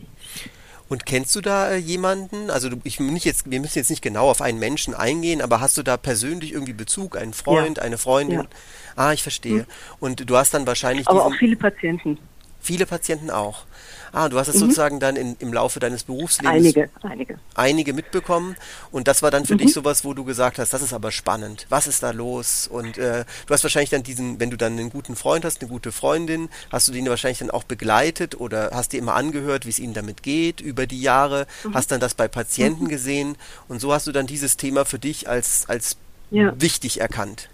Und 0.90 1.06
kennst 1.06 1.36
du 1.36 1.42
da 1.42 1.72
äh, 1.72 1.78
jemanden? 1.78 2.52
Also 2.52 2.70
ich 2.84 3.00
nicht 3.00 3.26
jetzt, 3.26 3.50
wir 3.50 3.60
müssen 3.60 3.80
jetzt 3.80 3.90
nicht 3.90 4.02
genau 4.02 4.30
auf 4.30 4.42
einen 4.42 4.60
Menschen 4.60 4.94
eingehen, 4.94 5.42
aber 5.42 5.60
hast 5.60 5.78
du 5.78 5.84
da 5.84 5.98
persönlich 5.98 6.54
irgendwie 6.54 6.74
Bezug, 6.74 7.18
einen 7.18 7.34
Freund, 7.34 7.78
ja. 7.78 7.84
eine 7.84 7.98
Freundin? 7.98 8.42
Ja. 8.42 8.48
Ah, 8.96 9.14
ich 9.14 9.24
verstehe. 9.24 9.62
Hm. 9.62 9.66
Und 10.00 10.30
du 10.30 10.38
hast 10.38 10.54
dann 10.54 10.68
wahrscheinlich. 10.68 11.08
Aber 11.08 11.26
auch 11.26 11.36
viele 11.36 11.56
Patienten. 11.56 12.20
Viele 12.60 12.86
Patienten 12.86 13.30
auch. 13.30 13.66
Ah, 14.14 14.30
du 14.30 14.38
hast 14.38 14.48
es 14.48 14.56
mhm. 14.56 14.60
sozusagen 14.60 15.00
dann 15.00 15.16
in, 15.16 15.36
im 15.40 15.52
Laufe 15.52 15.80
deines 15.80 16.04
Berufslebens 16.04 16.56
einige, 16.56 16.90
einige. 17.02 17.40
einige 17.56 17.94
mitbekommen. 17.94 18.56
Und 18.92 19.08
das 19.08 19.24
war 19.24 19.32
dann 19.32 19.46
für 19.46 19.56
mhm. 19.56 19.60
dich 19.60 19.74
sowas, 19.74 20.06
wo 20.06 20.14
du 20.14 20.24
gesagt 20.24 20.60
hast, 20.60 20.72
das 20.72 20.84
ist 20.84 20.94
aber 20.94 21.12
spannend. 21.12 21.66
Was 21.70 21.88
ist 21.88 22.04
da 22.04 22.12
los? 22.12 22.68
Und 22.68 23.00
äh, 23.00 23.26
du 23.48 23.54
hast 23.54 23.64
wahrscheinlich 23.64 23.90
dann 23.90 24.04
diesen, 24.04 24.40
wenn 24.40 24.52
du 24.52 24.58
dann 24.58 24.74
einen 24.74 24.92
guten 24.92 25.16
Freund 25.16 25.46
hast, 25.46 25.62
eine 25.62 25.70
gute 25.70 25.92
Freundin, 25.92 26.50
hast 26.72 26.88
du 26.88 26.92
den 26.92 27.08
wahrscheinlich 27.08 27.40
dann 27.40 27.50
auch 27.50 27.64
begleitet 27.64 28.40
oder 28.40 28.70
hast 28.72 28.94
dir 28.94 29.00
immer 29.00 29.16
angehört, 29.16 29.66
wie 29.66 29.72
es 29.72 29.80
ihnen 29.80 29.96
damit 29.96 30.22
geht 30.22 30.62
über 30.62 30.86
die 30.86 31.02
Jahre, 31.02 31.48
mhm. 31.64 31.74
hast 31.74 31.92
dann 31.92 32.00
das 32.00 32.14
bei 32.14 32.28
Patienten 32.28 32.86
mhm. 32.86 32.90
gesehen 32.90 33.36
und 33.68 33.82
so 33.82 33.94
hast 33.94 34.06
du 34.06 34.12
dann 34.12 34.28
dieses 34.28 34.58
Thema 34.58 34.86
für 34.86 35.00
dich 35.00 35.28
als, 35.28 35.68
als 35.68 35.98
ja. 36.30 36.54
wichtig 36.60 37.02
erkannt. 37.02 37.50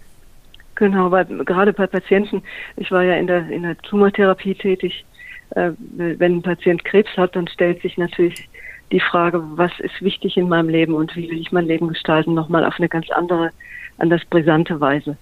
Genau, 0.75 1.11
weil 1.11 1.25
gerade 1.25 1.73
bei 1.73 1.87
Patienten, 1.87 2.41
ich 2.77 2.89
war 2.91 3.03
ja 3.03 3.15
in 3.15 3.27
der, 3.27 3.49
in 3.49 3.63
der 3.63 3.77
Tumortherapie 3.77 4.55
tätig, 4.55 5.05
wenn 5.51 6.37
ein 6.37 6.41
Patient 6.41 6.83
Krebs 6.85 7.09
hat, 7.17 7.35
dann 7.35 7.47
stellt 7.47 7.81
sich 7.81 7.97
natürlich 7.97 8.49
die 8.91 8.99
Frage, 8.99 9.41
was 9.55 9.71
ist 9.79 10.01
wichtig 10.01 10.37
in 10.37 10.49
meinem 10.49 10.69
Leben 10.69 10.93
und 10.93 11.15
wie 11.15 11.29
will 11.29 11.39
ich 11.39 11.51
mein 11.51 11.65
Leben 11.65 11.87
gestalten, 11.87 12.33
nochmal 12.33 12.65
auf 12.65 12.75
eine 12.77 12.89
ganz 12.89 13.09
andere, 13.11 13.51
anders 13.97 14.21
brisante 14.29 14.79
Weise 14.79 15.17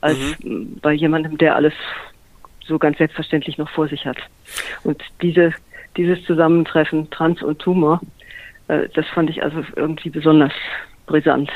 als 0.00 0.18
mhm. 0.42 0.78
bei 0.82 0.92
jemandem, 0.92 1.38
der 1.38 1.54
alles 1.54 1.74
so 2.66 2.78
ganz 2.78 2.98
selbstverständlich 2.98 3.58
noch 3.58 3.70
vor 3.70 3.88
sich 3.88 4.04
hat. 4.04 4.18
Und 4.84 5.02
diese, 5.20 5.52
dieses 5.96 6.24
Zusammentreffen 6.24 7.10
Trans 7.10 7.42
und 7.42 7.60
Tumor, 7.60 8.00
äh, 8.68 8.88
das 8.94 9.06
fand 9.08 9.30
ich 9.30 9.42
also 9.42 9.62
irgendwie 9.76 10.10
besonders 10.10 10.52
brisant. 11.06 11.50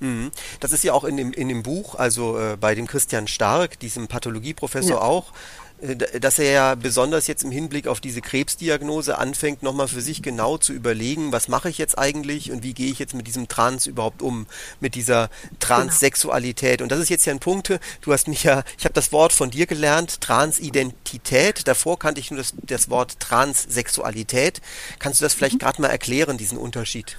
Mhm. 0.00 0.30
Das 0.60 0.72
ist 0.72 0.84
ja 0.84 0.92
auch 0.92 1.04
in 1.04 1.16
dem, 1.16 1.32
in 1.32 1.48
dem 1.48 1.62
Buch, 1.62 1.94
also 1.94 2.38
äh, 2.38 2.56
bei 2.58 2.74
dem 2.74 2.86
Christian 2.86 3.28
Stark, 3.28 3.78
diesem 3.80 4.08
Pathologieprofessor 4.08 4.96
ja. 4.96 5.02
auch, 5.02 5.32
äh, 5.32 5.67
dass 5.80 6.38
er 6.38 6.50
ja 6.50 6.74
besonders 6.74 7.28
jetzt 7.28 7.44
im 7.44 7.52
Hinblick 7.52 7.86
auf 7.86 8.00
diese 8.00 8.20
Krebsdiagnose 8.20 9.16
anfängt, 9.16 9.62
nochmal 9.62 9.86
für 9.86 10.00
sich 10.00 10.22
genau 10.22 10.58
zu 10.58 10.72
überlegen, 10.72 11.30
was 11.32 11.48
mache 11.48 11.68
ich 11.68 11.78
jetzt 11.78 11.96
eigentlich 11.96 12.50
und 12.50 12.64
wie 12.64 12.74
gehe 12.74 12.90
ich 12.90 12.98
jetzt 12.98 13.14
mit 13.14 13.28
diesem 13.28 13.46
Trans 13.46 13.86
überhaupt 13.86 14.20
um, 14.20 14.46
mit 14.80 14.96
dieser 14.96 15.30
Transsexualität. 15.60 16.82
Und 16.82 16.90
das 16.90 16.98
ist 16.98 17.10
jetzt 17.10 17.26
ja 17.26 17.32
ein 17.32 17.38
Punkt, 17.38 17.78
du 18.00 18.12
hast 18.12 18.26
mich 18.26 18.42
ja, 18.42 18.64
ich 18.76 18.84
habe 18.84 18.94
das 18.94 19.12
Wort 19.12 19.32
von 19.32 19.50
dir 19.50 19.66
gelernt, 19.66 20.20
Transidentität. 20.20 21.68
Davor 21.68 21.98
kannte 21.98 22.20
ich 22.20 22.30
nur 22.30 22.38
das, 22.38 22.54
das 22.62 22.90
Wort 22.90 23.20
Transsexualität. 23.20 24.60
Kannst 24.98 25.20
du 25.20 25.24
das 25.24 25.34
vielleicht 25.34 25.54
mhm. 25.54 25.58
gerade 25.60 25.80
mal 25.82 25.88
erklären, 25.88 26.38
diesen 26.38 26.58
Unterschied? 26.58 27.16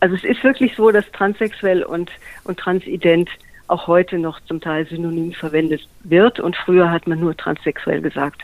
Also 0.00 0.16
es 0.16 0.24
ist 0.24 0.44
wirklich 0.44 0.74
so, 0.76 0.90
dass 0.90 1.10
transsexuell 1.12 1.82
und, 1.82 2.10
und 2.44 2.58
transident 2.58 3.30
auch 3.68 3.86
heute 3.86 4.18
noch 4.18 4.40
zum 4.40 4.60
Teil 4.60 4.86
synonym 4.86 5.32
verwendet 5.32 5.88
wird 6.02 6.40
und 6.40 6.56
früher 6.56 6.90
hat 6.90 7.06
man 7.06 7.20
nur 7.20 7.36
transsexuell 7.36 8.00
gesagt. 8.00 8.42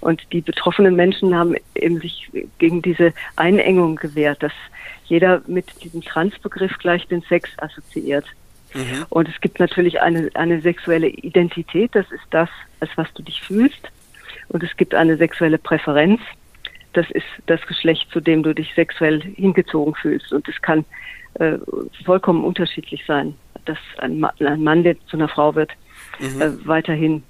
Und 0.00 0.22
die 0.32 0.40
betroffenen 0.40 0.96
Menschen 0.96 1.34
haben 1.34 1.54
eben 1.74 2.00
sich 2.00 2.30
gegen 2.58 2.82
diese 2.82 3.12
Einengung 3.36 3.96
gewehrt, 3.96 4.42
dass 4.42 4.52
jeder 5.06 5.42
mit 5.46 5.82
diesem 5.82 6.02
Transbegriff 6.02 6.76
gleich 6.78 7.06
den 7.08 7.22
Sex 7.22 7.50
assoziiert. 7.58 8.26
Mhm. 8.74 9.06
Und 9.08 9.28
es 9.28 9.40
gibt 9.40 9.60
natürlich 9.60 10.00
eine, 10.00 10.30
eine 10.34 10.60
sexuelle 10.60 11.08
Identität, 11.08 11.94
das 11.94 12.10
ist 12.10 12.24
das, 12.30 12.48
als 12.80 12.90
was 12.96 13.12
du 13.14 13.22
dich 13.22 13.40
fühlst. 13.42 13.90
Und 14.48 14.62
es 14.62 14.76
gibt 14.76 14.94
eine 14.94 15.16
sexuelle 15.16 15.58
Präferenz, 15.58 16.20
das 16.92 17.10
ist 17.10 17.26
das 17.46 17.60
Geschlecht, 17.66 18.10
zu 18.10 18.20
dem 18.20 18.42
du 18.42 18.54
dich 18.54 18.72
sexuell 18.74 19.20
hingezogen 19.22 19.94
fühlst. 19.94 20.32
Und 20.32 20.48
es 20.48 20.60
kann 20.60 20.84
äh, 21.34 21.58
vollkommen 22.04 22.44
unterschiedlich 22.44 23.04
sein 23.06 23.34
dass 23.64 23.78
ein, 23.98 24.20
Ma 24.20 24.32
ein 24.38 24.62
Mann, 24.62 24.82
der 24.82 24.96
zu 25.06 25.16
einer 25.16 25.28
Frau 25.28 25.54
wird, 25.54 25.72
mhm. 26.18 26.40
äh, 26.40 26.66
weiterhin 26.66 27.22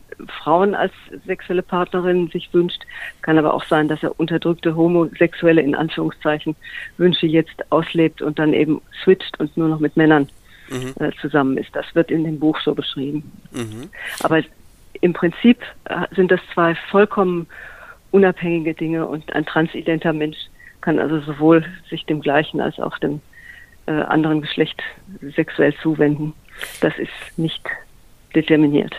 Frauen 0.43 0.75
als 0.75 0.93
sexuelle 1.27 1.63
Partnerin 1.63 2.29
sich 2.29 2.53
wünscht. 2.53 2.83
Kann 3.23 3.39
aber 3.39 3.55
auch 3.55 3.65
sein, 3.65 3.89
dass 3.89 4.03
er 4.03 4.19
unterdrückte 4.19 4.77
homosexuelle, 4.77 5.61
in 5.61 5.75
Anführungszeichen, 5.75 6.57
Wünsche 6.97 7.27
jetzt 7.27 7.71
auslebt 7.71 8.23
und 8.23 8.39
dann 8.39 8.53
eben 8.53 8.81
switcht 9.03 9.39
und 9.41 9.57
nur 9.57 9.69
noch 9.69 9.81
mit 9.81 9.97
Männern 9.97 10.29
mhm. 10.71 10.95
äh, 11.01 11.11
zusammen 11.21 11.57
ist. 11.59 11.75
Das 11.75 11.87
wird 11.95 12.11
in 12.11 12.25
dem 12.25 12.39
Buch 12.39 12.59
so 12.61 12.75
beschrieben. 12.75 13.31
Mhm. 13.53 13.91
Aber 14.23 14.43
im 15.01 15.13
Prinzip 15.13 15.63
äh, 15.85 16.07
sind 16.15 16.31
das 16.31 16.41
zwei 16.53 16.75
vollkommen 16.91 17.47
unabhängige 18.11 18.75
Dinge 18.75 19.07
und 19.07 19.33
ein 19.35 19.45
transidenter 19.45 20.13
Mensch 20.13 20.39
kann 20.81 20.99
also 20.99 21.19
sowohl 21.21 21.65
sich 21.89 22.05
dem 22.05 22.21
gleichen 22.21 22.61
als 22.61 22.79
auch 22.79 22.99
dem 22.99 23.21
äh, 23.87 23.93
anderen 23.93 24.41
Geschlecht 24.41 24.83
sexuell 25.35 25.75
zuwenden. 25.83 26.35
Das 26.81 26.97
ist 26.99 27.11
nicht 27.37 27.63
determiniert. 28.35 28.95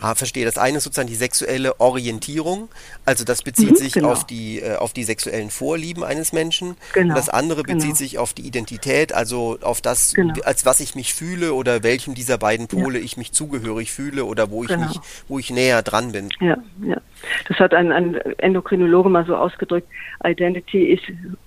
Ah, 0.00 0.14
verstehe. 0.14 0.44
Das 0.44 0.58
eine 0.58 0.78
ist 0.78 0.84
sozusagen 0.84 1.08
die 1.08 1.14
sexuelle 1.14 1.80
Orientierung, 1.80 2.68
also 3.04 3.24
das 3.24 3.42
bezieht 3.42 3.72
mhm, 3.72 3.76
sich 3.76 3.92
genau. 3.94 4.10
auf 4.10 4.26
die 4.26 4.60
äh, 4.60 4.76
auf 4.76 4.92
die 4.92 5.04
sexuellen 5.04 5.50
Vorlieben 5.50 6.04
eines 6.04 6.32
Menschen. 6.32 6.76
Genau, 6.92 7.14
das 7.14 7.28
andere 7.28 7.62
bezieht 7.62 7.80
genau. 7.80 7.94
sich 7.94 8.18
auf 8.18 8.34
die 8.34 8.46
Identität, 8.46 9.14
also 9.14 9.58
auf 9.62 9.80
das, 9.80 10.14
genau. 10.14 10.34
als 10.44 10.66
was 10.66 10.80
ich 10.80 10.94
mich 10.94 11.14
fühle 11.14 11.54
oder 11.54 11.82
welchem 11.82 12.14
dieser 12.14 12.38
beiden 12.38 12.68
Pole 12.68 12.98
ja. 12.98 13.04
ich 13.04 13.16
mich 13.16 13.32
zugehörig 13.32 13.92
fühle 13.92 14.24
oder 14.24 14.50
wo 14.50 14.64
ich 14.64 14.68
genau. 14.68 14.88
mich, 14.88 15.00
wo 15.28 15.38
ich 15.38 15.50
näher 15.50 15.82
dran 15.82 16.12
bin. 16.12 16.28
Ja, 16.40 16.56
ja. 16.82 17.00
Das 17.48 17.58
hat 17.58 17.74
ein, 17.74 17.92
ein 17.92 18.16
Endokrinologe 18.38 19.08
mal 19.08 19.24
so 19.24 19.36
ausgedrückt: 19.36 19.88
Identity 20.24 20.92
is 20.92 21.00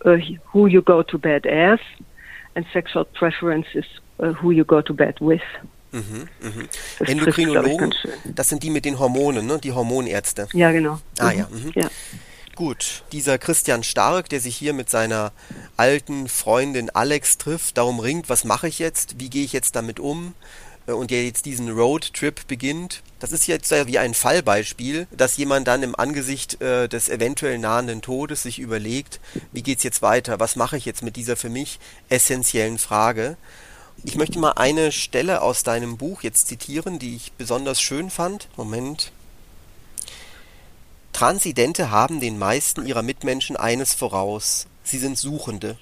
uh, 0.06 0.18
who 0.54 0.68
you 0.68 0.82
go 0.82 1.04
to 1.04 1.20
bed 1.20 1.46
as 1.46 1.80
and 2.58 2.66
sexual 2.74 3.06
preference 3.06 3.68
is 3.74 3.86
uh, 4.20 4.34
who 4.42 4.52
you 4.52 4.66
go 4.66 4.82
to 4.82 4.94
bed 4.94 5.16
with. 5.22 5.42
Mhm, 5.92 6.28
mhm. 6.42 6.70
Das 7.00 7.10
Endokrinologen, 7.10 7.94
das 8.26 8.50
sind 8.50 8.64
die 8.64 8.70
mit 8.70 8.84
den 8.84 9.00
Hormonen, 9.00 9.46
ne? 9.46 9.58
die 9.60 9.72
Hormonärzte. 9.72 10.48
Ja, 10.54 10.72
genau. 10.72 11.00
Ah 11.20 11.32
mhm. 11.32 11.38
ja. 11.38 11.48
Mhm. 11.50 11.72
ja. 11.76 11.90
Gut, 12.56 13.04
dieser 13.12 13.38
Christian 13.38 13.84
Stark, 13.84 14.30
der 14.30 14.40
sich 14.40 14.58
hier 14.58 14.74
mit 14.74 14.90
seiner 14.90 15.32
alten 15.78 16.28
Freundin 16.28 16.90
Alex 16.90 17.38
trifft, 17.38 17.78
darum 17.78 18.00
ringt, 18.00 18.30
was 18.30 18.46
mache 18.46 18.68
ich 18.68 18.80
jetzt, 18.80 19.20
wie 19.20 19.30
gehe 19.30 19.46
ich 19.46 19.54
jetzt 19.54 19.76
damit 19.76 20.00
um? 20.00 20.34
Äh, 20.88 20.94
und 20.94 21.12
der 21.12 21.26
jetzt 21.26 21.46
diesen 21.46 21.70
Roadtrip 21.70 22.48
beginnt. 22.48 23.04
Das 23.20 23.32
ist 23.32 23.48
jetzt 23.48 23.72
ja 23.72 23.88
wie 23.88 24.00
ein 24.00 24.14
Fallbeispiel, 24.14 25.08
dass 25.12 25.38
jemand 25.38 25.68
dann 25.68 25.84
im 25.84 25.96
Angesicht 25.96 26.62
äh, 26.62 26.88
des 26.88 27.10
eventuell 27.10 27.58
nahenden 27.60 28.02
Todes 28.02 28.44
sich 28.44 28.60
überlegt, 28.60 29.20
wie 29.52 29.64
geht's 29.64 29.84
jetzt 29.84 30.02
weiter? 30.02 30.40
Was 30.40 30.56
mache 30.56 30.78
ich 30.78 30.86
jetzt 30.86 31.04
mit 31.04 31.16
dieser 31.16 31.36
für 31.36 31.50
mich 31.50 31.80
essentiellen 32.10 32.78
Frage? 32.78 33.38
Ich 34.04 34.16
möchte 34.16 34.38
mal 34.38 34.52
eine 34.52 34.92
Stelle 34.92 35.42
aus 35.42 35.64
deinem 35.64 35.98
Buch 35.98 36.22
jetzt 36.22 36.48
zitieren, 36.48 37.00
die 37.00 37.16
ich 37.16 37.32
besonders 37.34 37.82
schön 37.82 38.12
fand. 38.12 38.48
Moment. 38.56 39.12
Transidente 41.14 41.90
haben 41.90 42.20
den 42.20 42.38
meisten 42.38 42.86
ihrer 42.86 43.02
Mitmenschen 43.02 43.58
eines 43.58 43.96
voraus. 43.96 44.68
Sie 44.84 45.00
sind 45.00 45.18
Suchende. 45.18 45.78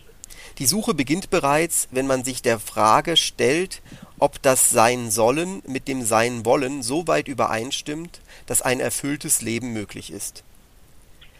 Die 0.60 0.66
Suche 0.66 0.94
beginnt 0.94 1.30
bereits, 1.30 1.90
wenn 1.92 2.08
man 2.08 2.24
sich 2.24 2.42
der 2.42 2.60
Frage 2.60 3.18
stellt, 3.18 3.82
ob 4.20 4.42
das 4.42 4.70
Sein 4.70 5.12
Sollen 5.12 5.62
mit 5.68 5.88
dem 5.88 6.04
Sein 6.06 6.46
Wollen 6.46 6.84
so 6.84 7.08
weit 7.08 7.28
übereinstimmt, 7.28 8.22
dass 8.46 8.62
ein 8.62 8.80
erfülltes 8.80 9.42
Leben 9.42 9.74
möglich 9.74 10.12
ist. 10.12 10.44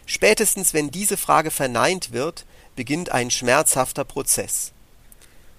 Spätestens 0.06 0.74
wenn 0.74 0.90
diese 0.90 1.16
Frage 1.16 1.50
verneint 1.50 2.12
wird, 2.12 2.44
beginnt 2.76 3.10
ein 3.10 3.30
schmerzhafter 3.30 4.04
Prozess. 4.04 4.72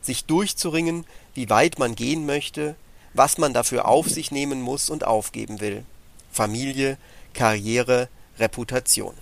Sich 0.01 0.25
durchzuringen, 0.25 1.06
wie 1.34 1.49
weit 1.49 1.80
man 1.80 1.95
gehen 1.95 2.25
möchte, 2.25 2.75
was 3.13 3.38
man 3.38 3.53
dafür 3.53 3.88
auf 3.88 4.08
sich 4.08 4.32
nehmen 4.32 4.62
muss 4.62 4.89
und 4.89 5.06
aufgeben 5.06 5.60
will. 5.60 5.84
Familie, 6.32 6.97
Karriere, 7.34 8.10
Reputation 8.38 9.15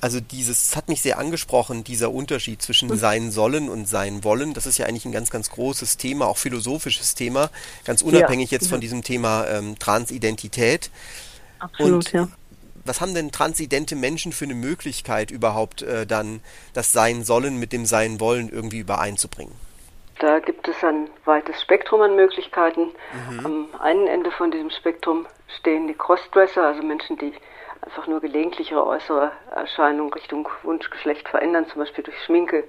also 0.00 0.20
dieses 0.20 0.76
hat 0.76 0.88
mich 0.88 1.02
sehr 1.02 1.18
angesprochen, 1.18 1.84
dieser 1.84 2.10
Unterschied 2.10 2.62
zwischen 2.62 2.88
mhm. 2.88 2.96
sein 2.96 3.30
sollen 3.30 3.68
und 3.68 3.86
sein 3.86 4.24
wollen. 4.24 4.54
Das 4.54 4.66
ist 4.66 4.78
ja 4.78 4.86
eigentlich 4.86 5.04
ein 5.04 5.12
ganz, 5.12 5.30
ganz 5.30 5.50
großes 5.50 5.96
Thema, 5.96 6.26
auch 6.26 6.38
philosophisches 6.38 7.14
Thema, 7.14 7.50
ganz 7.84 8.02
unabhängig 8.02 8.50
ja, 8.50 8.56
jetzt 8.56 8.66
ja. 8.66 8.70
von 8.70 8.80
diesem 8.80 9.02
Thema 9.02 9.46
ähm, 9.48 9.78
Transidentität. 9.78 10.90
Absolut, 11.58 12.06
und 12.06 12.12
ja. 12.12 12.28
Was 12.84 13.00
haben 13.00 13.14
denn 13.14 13.32
transidente 13.32 13.96
Menschen 13.96 14.32
für 14.32 14.44
eine 14.44 14.54
Möglichkeit 14.54 15.32
überhaupt 15.32 15.82
äh, 15.82 16.06
dann 16.06 16.40
das 16.72 16.92
Sein 16.92 17.24
sollen 17.24 17.58
mit 17.58 17.72
dem 17.72 17.84
Sein 17.84 18.20
wollen 18.20 18.48
irgendwie 18.48 18.78
übereinzubringen? 18.78 19.54
Da 20.20 20.38
gibt 20.38 20.66
es 20.68 20.82
ein 20.82 21.08
weites 21.24 21.60
Spektrum 21.60 22.00
an 22.00 22.16
Möglichkeiten. 22.16 22.92
Mhm. 23.30 23.46
Am 23.46 23.68
einen 23.80 24.06
Ende 24.06 24.30
von 24.30 24.50
diesem 24.50 24.70
Spektrum 24.70 25.26
stehen 25.58 25.88
die 25.88 25.94
Crossdresser, 25.94 26.62
also 26.62 26.82
Menschen, 26.82 27.18
die 27.18 27.32
einfach 27.82 28.06
nur 28.06 28.20
gelegentlich 28.20 28.70
ihre 28.70 28.86
äußere 28.86 29.32
Erscheinung 29.54 30.12
Richtung 30.12 30.48
Wunschgeschlecht 30.62 31.28
verändern, 31.28 31.66
zum 31.66 31.80
Beispiel 31.80 32.04
durch 32.04 32.18
Schminke 32.24 32.64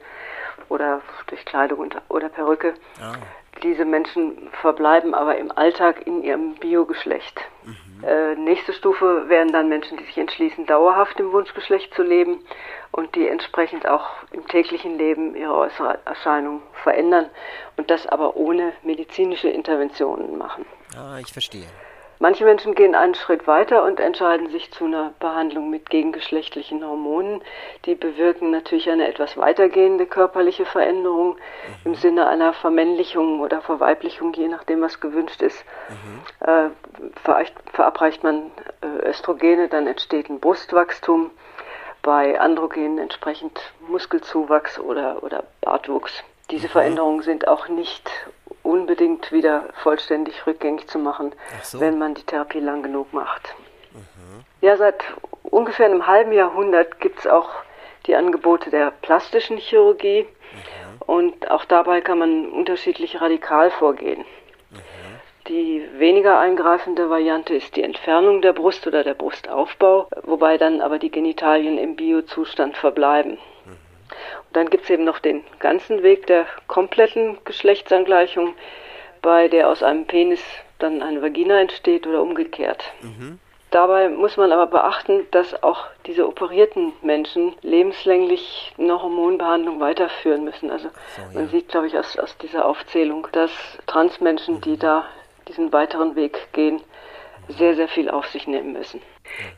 oder 0.70 1.02
durch 1.28 1.46
Kleidung 1.46 1.80
und, 1.80 1.98
oder 2.10 2.30
Perücke. 2.30 2.74
Ah. 3.02 3.16
Diese 3.64 3.86
Menschen 3.86 4.50
verbleiben 4.62 5.16
aber 5.16 5.38
im 5.38 5.52
Alltag 5.52 6.06
in 6.06 6.24
ihrem 6.24 6.56
Biogeschlecht. 6.56 7.40
Mhm. 7.64 8.04
Äh, 8.04 8.36
nächste 8.36 8.74
Stufe 8.74 9.28
wären 9.28 9.52
dann 9.52 9.68
Menschen, 9.68 9.98
die 9.98 10.04
sich 10.04 10.18
entschließen, 10.18 10.68
dauerhaft 10.68 11.20
im 11.20 11.32
Wunschgeschlecht 11.32 11.94
zu 11.96 12.04
leben 12.04 12.44
und 12.92 13.16
die 13.16 13.28
entsprechend 13.28 13.88
auch 13.88 14.08
im 14.32 14.48
täglichen 14.48 14.98
Leben 14.98 15.36
ihre 15.36 15.56
äußere 15.56 16.00
Erscheinung 16.06 16.62
verändern 16.84 17.30
und 17.78 17.90
das 17.90 18.06
aber 18.06 18.36
ohne 18.36 18.74
medizinische 18.84 19.50
Interventionen 19.50 20.38
machen. 20.38 20.66
Ah, 20.96 21.18
ich 21.20 21.34
verstehe. 21.34 21.68
Manche 22.20 22.46
Menschen 22.46 22.74
gehen 22.74 22.96
einen 22.96 23.14
Schritt 23.14 23.46
weiter 23.46 23.84
und 23.84 24.00
entscheiden 24.00 24.50
sich 24.50 24.72
zu 24.72 24.86
einer 24.86 25.14
Behandlung 25.20 25.70
mit 25.70 25.90
gegengeschlechtlichen 25.90 26.84
Hormonen. 26.86 27.42
Die 27.86 27.94
bewirken 27.94 28.50
natürlich 28.50 28.90
eine 28.90 29.08
etwas 29.08 29.38
weitergehende 29.38 30.08
körperliche 30.08 30.66
Veränderung 30.66 31.34
mhm. 31.36 31.38
im 31.86 31.96
Sinne 31.96 32.28
einer 32.28 32.54
Vermännlichung 32.54 33.40
oder 33.40 33.62
Verweiblichung, 33.62 34.34
je 34.34 34.48
nachdem, 34.48 34.82
was 34.82 35.00
gewünscht 35.00 35.42
ist. 35.42 35.64
Mhm. 35.90 36.48
Äh, 36.48 36.70
verabreicht 37.74 38.24
man 38.24 38.52
äh, 38.82 39.10
Östrogene, 39.10 39.68
dann 39.68 39.86
entsteht 39.86 40.30
ein 40.30 40.40
Brustwachstum. 40.40 41.32
Bei 42.02 42.40
Androgenen 42.40 43.00
entsprechend 43.00 43.60
Muskelzuwachs 43.90 44.80
oder, 44.80 45.24
oder 45.24 45.44
Bartwuchs. 45.62 46.24
Diese 46.50 46.68
mhm. 46.68 46.72
Veränderungen 46.72 47.22
sind 47.22 47.48
auch 47.48 47.68
nicht 47.68 48.10
unbedingt 48.68 49.32
wieder 49.32 49.70
vollständig 49.82 50.46
rückgängig 50.46 50.88
zu 50.88 51.00
machen, 51.00 51.32
so. 51.64 51.80
wenn 51.80 51.98
man 51.98 52.14
die 52.14 52.24
Therapie 52.24 52.60
lang 52.60 52.84
genug 52.84 53.14
macht. 53.14 53.56
Mhm. 53.94 54.44
Ja, 54.62 54.76
seit 54.76 55.04
ungefähr 55.44 55.86
einem 55.86 56.06
halben 56.06 56.34
Jahrhundert 56.34 57.00
gibt 57.00 57.20
es 57.20 57.28
auch 57.28 57.50
die 58.06 58.16
Angebote 58.16 58.70
der 58.70 58.92
plastischen 59.02 59.58
Chirurgie. 59.58 60.24
Mhm. 60.24 61.02
Und 61.06 61.52
auch 61.52 61.64
dabei 61.66 62.02
kann 62.02 62.20
man 62.20 62.50
unterschiedlich 62.50 63.22
radikal 63.22 63.72
vorgehen. 63.72 64.26
Mhm. 64.70 64.78
Die 65.48 65.88
weniger 65.98 66.38
eingreifende 66.38 67.10
Variante 67.10 67.56
ist 67.56 67.78
die 67.78 67.84
Entfernung 67.84 68.42
der 68.42 68.52
Brust 68.52 68.86
oder 68.86 69.06
der 69.06 69.14
Brustaufbau, 69.14 70.10
wobei 70.24 70.58
dann 70.58 70.82
aber 70.82 71.00
die 71.00 71.12
Genitalien 71.12 71.78
im 71.78 71.96
Biozustand 71.96 72.76
verbleiben. 72.76 73.38
Und 74.48 74.56
dann 74.56 74.70
gibt 74.70 74.86
es 74.86 74.90
eben 74.90 75.04
noch 75.04 75.20
den 75.20 75.44
ganzen 75.60 76.04
Weg 76.04 76.28
der 76.28 76.46
kompletten 76.68 77.38
Geschlechtsangleichung, 77.46 78.56
bei 79.22 79.48
der 79.48 79.70
aus 79.70 79.84
einem 79.84 80.06
Penis 80.06 80.42
dann 80.80 81.02
eine 81.02 81.22
Vagina 81.22 81.60
entsteht 81.60 82.06
oder 82.08 82.22
umgekehrt. 82.22 82.84
Mhm. 83.02 83.40
Dabei 83.72 84.08
muss 84.08 84.38
man 84.38 84.54
aber 84.54 84.68
beachten, 84.68 85.26
dass 85.32 85.62
auch 85.62 85.88
diese 86.06 86.26
operierten 86.26 86.94
Menschen 87.02 87.54
lebenslänglich 87.64 88.74
eine 88.78 89.02
Hormonbehandlung 89.02 89.82
weiterführen 89.82 90.46
müssen. 90.46 90.72
Also 90.72 90.88
so, 90.88 91.22
ja. 91.22 91.28
man 91.34 91.50
sieht, 91.50 91.68
glaube 91.68 91.88
ich, 91.88 91.98
aus, 91.98 92.18
aus 92.18 92.38
dieser 92.38 92.66
Aufzählung, 92.66 93.28
dass 93.34 93.52
Transmenschen, 93.86 94.56
mhm. 94.56 94.62
die 94.62 94.78
da 94.78 95.06
diesen 95.50 95.74
weiteren 95.74 96.16
Weg 96.16 96.54
gehen, 96.54 96.82
sehr, 97.50 97.76
sehr 97.76 97.88
viel 97.88 98.10
auf 98.10 98.28
sich 98.28 98.48
nehmen 98.48 98.74
müssen. 98.74 99.02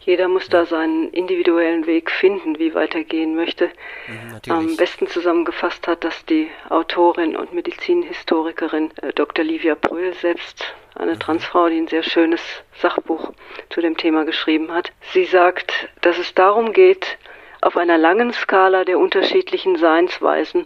Jeder 0.02 0.28
muss 0.28 0.50
da 0.50 0.66
seinen 0.66 1.10
individuellen 1.12 1.86
Weg 1.86 2.12
finden, 2.12 2.60
wie 2.60 2.74
weitergehen 2.74 3.36
möchte. 3.36 3.70
Mhm, 4.08 4.52
Am 4.52 4.78
besten 4.78 5.08
zusammengefasst 5.08 5.88
hat 5.88 6.04
das 6.04 6.26
die 6.26 6.50
Autorin 6.70 7.36
und 7.36 7.54
Medizinhistorikerin 7.54 8.92
äh, 9.02 9.14
Dr. 9.14 9.46
Livia 9.46 9.76
Brühl, 9.76 10.14
selbst 10.14 10.74
eine 10.96 11.14
mhm. 11.14 11.20
Transfrau, 11.20 11.70
die 11.70 11.78
ein 11.78 11.88
sehr 11.88 12.04
schönes 12.04 12.42
Sachbuch 12.80 13.32
zu 13.70 13.82
dem 13.82 13.98
Thema 13.98 14.26
geschrieben 14.26 14.72
hat. 14.72 14.92
Sie 15.14 15.26
sagt, 15.26 15.90
dass 16.02 16.18
es 16.18 16.34
darum 16.34 16.74
geht, 16.74 17.18
auf 17.62 17.76
einer 17.76 17.98
langen 17.98 18.32
Skala 18.32 18.86
der 18.86 19.00
unterschiedlichen 19.00 19.76
Seinsweisen 19.76 20.66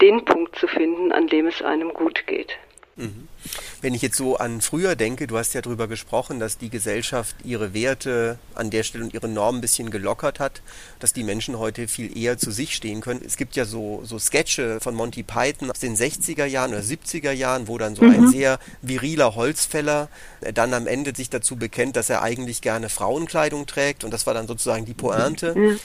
den 0.00 0.24
Punkt 0.24 0.56
zu 0.56 0.68
finden, 0.68 1.12
an 1.12 1.26
dem 1.26 1.46
es 1.46 1.62
einem 1.62 1.92
gut 1.92 2.26
geht. 2.26 2.58
Mhm. 2.98 3.28
Wenn 3.80 3.94
ich 3.94 4.02
jetzt 4.02 4.16
so 4.16 4.36
an 4.36 4.60
früher 4.60 4.96
denke, 4.96 5.26
du 5.26 5.38
hast 5.38 5.54
ja 5.54 5.62
darüber 5.62 5.86
gesprochen, 5.86 6.40
dass 6.40 6.58
die 6.58 6.68
Gesellschaft 6.68 7.36
ihre 7.44 7.72
Werte 7.72 8.38
an 8.54 8.70
der 8.70 8.82
Stelle 8.82 9.04
und 9.04 9.14
ihre 9.14 9.28
Normen 9.28 9.58
ein 9.58 9.60
bisschen 9.60 9.90
gelockert 9.90 10.40
hat, 10.40 10.60
dass 10.98 11.12
die 11.12 11.22
Menschen 11.22 11.58
heute 11.58 11.86
viel 11.86 12.16
eher 12.18 12.36
zu 12.36 12.50
sich 12.50 12.74
stehen 12.74 13.00
können. 13.00 13.22
Es 13.24 13.36
gibt 13.36 13.54
ja 13.54 13.64
so, 13.64 14.02
so 14.04 14.18
Sketche 14.18 14.80
von 14.80 14.94
Monty 14.94 15.22
Python 15.22 15.70
aus 15.70 15.78
den 15.78 15.96
60er 15.96 16.44
Jahren 16.44 16.72
oder 16.72 16.82
70er 16.82 17.32
Jahren, 17.32 17.68
wo 17.68 17.78
dann 17.78 17.94
so 17.94 18.02
mhm. 18.02 18.10
ein 18.10 18.28
sehr 18.28 18.58
viriler 18.82 19.36
Holzfäller 19.36 20.08
dann 20.52 20.74
am 20.74 20.86
Ende 20.86 21.14
sich 21.14 21.30
dazu 21.30 21.56
bekennt, 21.56 21.96
dass 21.96 22.10
er 22.10 22.22
eigentlich 22.22 22.60
gerne 22.60 22.88
Frauenkleidung 22.88 23.66
trägt 23.66 24.02
und 24.04 24.10
das 24.12 24.26
war 24.26 24.34
dann 24.34 24.48
sozusagen 24.48 24.84
die 24.84 24.94
Pointe. 24.94 25.54
Mhm 25.54 25.78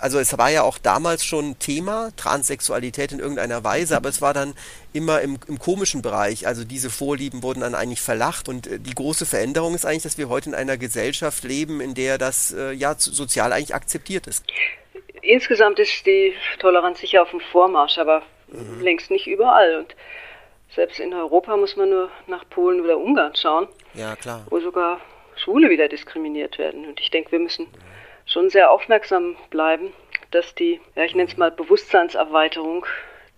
also 0.00 0.18
es 0.18 0.36
war 0.36 0.50
ja 0.50 0.62
auch 0.62 0.78
damals 0.78 1.24
schon 1.24 1.58
Thema, 1.58 2.10
Transsexualität 2.16 3.12
in 3.12 3.18
irgendeiner 3.18 3.64
Weise, 3.64 3.96
aber 3.96 4.08
es 4.08 4.20
war 4.20 4.34
dann 4.34 4.54
immer 4.92 5.20
im, 5.20 5.38
im 5.46 5.58
komischen 5.58 6.02
Bereich. 6.02 6.46
Also 6.46 6.64
diese 6.64 6.90
Vorlieben 6.90 7.42
wurden 7.42 7.60
dann 7.60 7.74
eigentlich 7.74 8.00
verlacht 8.00 8.48
und 8.48 8.66
äh, 8.66 8.78
die 8.78 8.94
große 8.94 9.26
Veränderung 9.26 9.74
ist 9.74 9.84
eigentlich, 9.84 10.02
dass 10.02 10.18
wir 10.18 10.28
heute 10.28 10.50
in 10.50 10.54
einer 10.54 10.76
Gesellschaft 10.76 11.44
leben, 11.44 11.80
in 11.80 11.94
der 11.94 12.18
das 12.18 12.52
äh, 12.52 12.72
ja 12.72 12.94
sozial 12.96 13.52
eigentlich 13.52 13.74
akzeptiert 13.74 14.26
ist. 14.26 14.44
Insgesamt 15.22 15.78
ist 15.78 16.06
die 16.06 16.32
Toleranz 16.58 17.00
sicher 17.00 17.22
auf 17.22 17.30
dem 17.30 17.40
Vormarsch, 17.40 17.98
aber 17.98 18.22
mhm. 18.48 18.80
längst 18.80 19.10
nicht 19.10 19.26
überall. 19.26 19.76
Und 19.76 19.94
selbst 20.74 21.00
in 21.00 21.12
Europa 21.12 21.56
muss 21.56 21.76
man 21.76 21.90
nur 21.90 22.10
nach 22.26 22.48
Polen 22.48 22.80
oder 22.80 22.98
Ungarn 22.98 23.34
schauen, 23.34 23.68
ja, 23.94 24.16
klar. 24.16 24.46
wo 24.48 24.60
sogar 24.60 25.00
Schwule 25.36 25.70
wieder 25.70 25.88
diskriminiert 25.88 26.58
werden. 26.58 26.86
Und 26.86 27.00
ich 27.00 27.10
denke, 27.10 27.32
wir 27.32 27.38
müssen 27.38 27.66
schon 28.28 28.50
sehr 28.50 28.70
aufmerksam 28.70 29.36
bleiben, 29.50 29.92
dass 30.30 30.54
die, 30.54 30.80
ja, 30.94 31.04
ich 31.04 31.14
nenne 31.14 31.28
es 31.30 31.36
mal 31.36 31.50
Bewusstseinserweiterung 31.50 32.86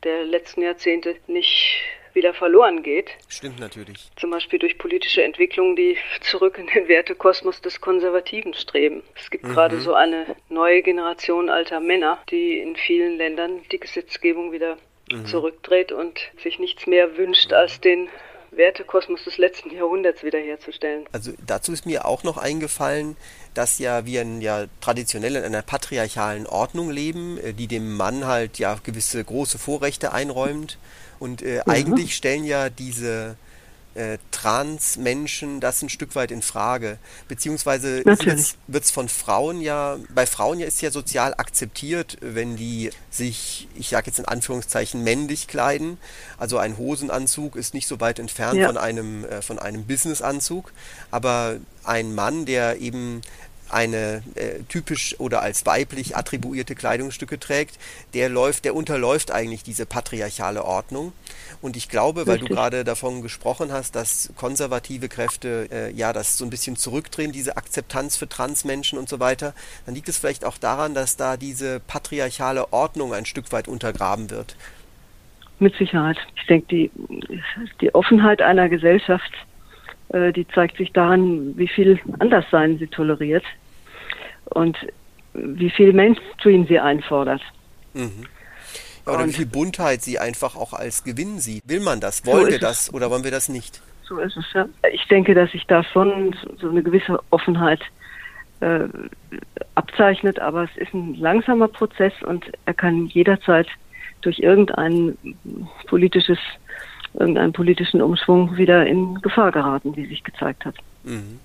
der 0.03 0.25
letzten 0.25 0.63
Jahrzehnte 0.63 1.17
nicht 1.27 1.81
wieder 2.13 2.35
verloren 2.35 2.83
geht. 2.83 3.11
Stimmt 3.29 3.61
natürlich. 3.61 4.11
Zum 4.17 4.31
Beispiel 4.31 4.59
durch 4.59 4.79
politische 4.79 5.23
Entwicklungen, 5.23 5.77
die 5.77 5.97
zurück 6.21 6.59
in 6.59 6.67
den 6.67 6.89
Wertekosmos 6.89 7.61
des 7.61 7.81
Konservativen 7.81 8.55
streben. 8.55 9.03
Es 9.15 9.31
gibt 9.31 9.45
mhm. 9.45 9.53
gerade 9.53 9.81
so 9.81 9.95
eine 9.95 10.27
neue 10.49 10.83
Generation 10.83 11.49
alter 11.49 11.81
Männer, 11.81 12.19
die 12.31 12.59
in 12.59 12.75
vielen 12.75 13.17
Ländern 13.17 13.61
die 13.71 13.79
Gesetzgebung 13.79 14.51
wieder 14.51 14.77
mhm. 15.11 15.27
zurückdreht 15.27 15.93
und 15.93 16.19
sich 16.43 16.59
nichts 16.59 16.87
mehr 16.87 17.17
wünscht, 17.17 17.53
als 17.53 17.81
den 17.81 18.09
Wertekosmos 18.51 19.25
des 19.25 19.39
letzten 19.39 19.71
Jahrhunderts 19.71 20.25
wiederherzustellen. 20.25 21.05
Also 21.13 21.33
dazu 21.47 21.73
ist 21.73 21.87
mir 21.87 22.05
auch 22.05 22.25
noch 22.25 22.37
eingefallen, 22.37 23.17
dass 23.55 23.79
ja 23.79 24.07
wir 24.07 24.25
ja 24.41 24.67
traditionell 24.81 25.37
in 25.37 25.45
einer 25.45 25.63
patriarchalen 25.63 26.47
Ordnung 26.47 26.91
leben, 26.91 27.39
äh, 27.39 27.53
die 27.53 27.67
dem 27.67 27.97
Mann 27.97 28.27
halt 28.27 28.59
ja 28.59 28.79
gewisse 28.83 29.23
große 29.23 29.59
Vorrechte 29.59 30.13
einräumt. 30.13 30.79
Und 31.19 31.43
äh, 31.43 31.63
mhm. 31.65 31.73
eigentlich 31.73 32.17
stellen 32.17 32.45
ja 32.45 32.71
diese 32.71 33.37
äh, 33.95 34.19
Trans-Menschen 34.31 35.61
das 35.61 35.83
ein 35.83 35.89
Stück 35.89 36.15
weit 36.15 36.31
in 36.31 36.43
Frage. 36.43 36.99
Beziehungsweise 37.29 38.05
wird 38.05 38.85
es 38.85 38.91
von 38.91 39.09
Frauen 39.09 39.61
ja, 39.61 39.99
bei 40.15 40.27
Frauen 40.27 40.61
ja 40.61 40.67
ist 40.67 40.81
ja 40.81 40.91
sozial 40.91 41.35
akzeptiert, 41.35 42.17
wenn 42.21 42.57
die 42.57 42.91
sich, 43.11 43.69
ich 43.75 43.89
sage 43.89 44.07
jetzt 44.07 44.19
in 44.19 44.25
Anführungszeichen, 44.25 45.03
männlich 45.03 45.49
kleiden. 45.49 45.99
Also 46.39 46.59
ein 46.59 46.79
Hosenanzug 46.79 47.57
ist 47.57 47.75
nicht 47.75 47.87
so 47.87 48.01
weit 48.01 48.19
entfernt 48.19 48.59
ja. 48.59 48.67
von 48.69 48.77
einem, 48.77 49.25
äh, 49.25 49.43
von 49.43 49.59
einem 49.59 49.85
Businessanzug. 49.85 50.73
Aber 51.11 51.57
ein 51.85 52.15
Mann, 52.15 52.47
der 52.47 52.81
eben 52.81 53.23
eine 53.73 54.23
äh, 54.35 54.63
typisch 54.69 55.17
oder 55.19 55.43
als 55.43 55.67
weiblich 55.67 56.17
attribuierte 56.17 56.75
Kleidungsstücke 56.75 57.39
trägt, 57.39 57.79
der 58.15 58.29
läuft, 58.29 58.65
der 58.65 58.75
unterläuft 58.75 59.31
eigentlich 59.31 59.63
diese 59.63 59.87
patriarchale 59.87 60.65
Ordnung. 60.65 61.13
Und 61.63 61.77
ich 61.77 61.89
glaube, 61.89 62.27
weil 62.27 62.35
Richtig. 62.35 62.49
du 62.49 62.55
gerade 62.55 62.85
davon 62.85 63.23
gesprochen 63.23 63.73
hast, 63.73 63.95
dass 63.95 64.33
konservative 64.37 65.09
Kräfte 65.09 65.69
äh, 65.71 65.93
ja 65.93 66.13
das 66.13 66.39
so 66.39 66.45
ein 66.45 66.51
bisschen 66.51 66.77
zurückdrehen, 66.77 67.33
diese 67.33 67.57
Akzeptanz 67.57 68.17
für 68.17 68.29
Transmenschen 68.29 68.99
und 68.99 69.09
so 69.09 69.21
weiter, 69.21 69.55
dann 69.87 69.95
liegt 69.95 70.09
es 70.09 70.19
vielleicht 70.19 70.45
auch 70.45 70.59
daran, 70.59 70.95
dass 70.95 71.17
da 71.17 71.37
diese 71.37 71.81
patriarchale 71.81 72.73
Ordnung 72.73 73.15
ein 73.15 73.27
Stück 73.27 73.53
weit 73.53 73.69
untergraben 73.69 74.31
wird. 74.31 74.57
Mit 75.59 75.77
Sicherheit. 75.77 76.17
Ich 76.37 76.47
denke, 76.47 76.67
die, 76.69 76.91
die 77.83 77.95
Offenheit 77.95 78.41
einer 78.41 78.71
Gesellschaft, 78.71 79.31
äh, 80.11 80.33
die 80.33 80.47
zeigt 80.49 80.77
sich 80.77 80.93
daran, 80.93 81.57
wie 81.57 81.69
viel 81.69 81.99
Anderssein 82.19 82.79
sie 82.79 82.87
toleriert 82.87 83.45
und 84.45 84.77
wie 85.33 85.71
viel 85.71 85.93
Mainstream 85.93 86.67
sie 86.67 86.79
einfordert. 86.79 87.43
Mhm. 87.95 88.27
Oder 89.07 89.27
wie 89.27 89.33
viel 89.33 89.47
Buntheit 89.47 90.03
sie 90.03 90.19
einfach 90.19 90.57
auch 90.57 90.73
als 90.73 91.05
Gewinn 91.05 91.41
sieht. 91.41 91.63
Will 91.67 91.81
man 91.81 92.01
das? 92.01 92.25
Wollen 92.27 92.45
so 92.45 92.51
wir 92.51 92.59
das 92.59 92.93
oder 92.93 93.11
wollen 93.11 93.25
wir 93.25 93.31
das 93.31 93.49
nicht? 93.49 93.81
So 94.05 94.19
ist 94.19 94.37
es, 94.37 94.45
ja. 94.55 94.67
Ich 94.93 95.07
denke, 95.07 95.35
dass 95.35 95.51
sich 95.53 95.67
da 95.67 95.83
schon 95.85 96.35
so 96.61 96.69
eine 96.69 96.83
gewisse 96.83 97.19
Offenheit 97.31 97.81
äh, 98.61 98.81
abzeichnet, 99.75 100.39
aber 100.39 100.65
es 100.65 100.77
ist 100.77 100.93
ein 100.93 101.15
langsamer 101.15 101.69
Prozess 101.69 102.13
und 102.27 102.45
er 102.67 102.75
kann 102.75 103.07
jederzeit 103.07 103.69
durch 104.23 104.39
irgendein 104.41 105.17
politisches, 105.87 106.39
irgendeinen 107.15 107.53
politischen 107.53 108.03
Umschwung 108.03 108.57
wieder 108.57 108.87
in 108.87 109.21
Gefahr 109.23 109.53
geraten, 109.53 109.97
wie 109.97 110.07
sich 110.07 110.23
gezeigt 110.23 110.65
hat. 110.65 110.77
Mhm 111.05 111.41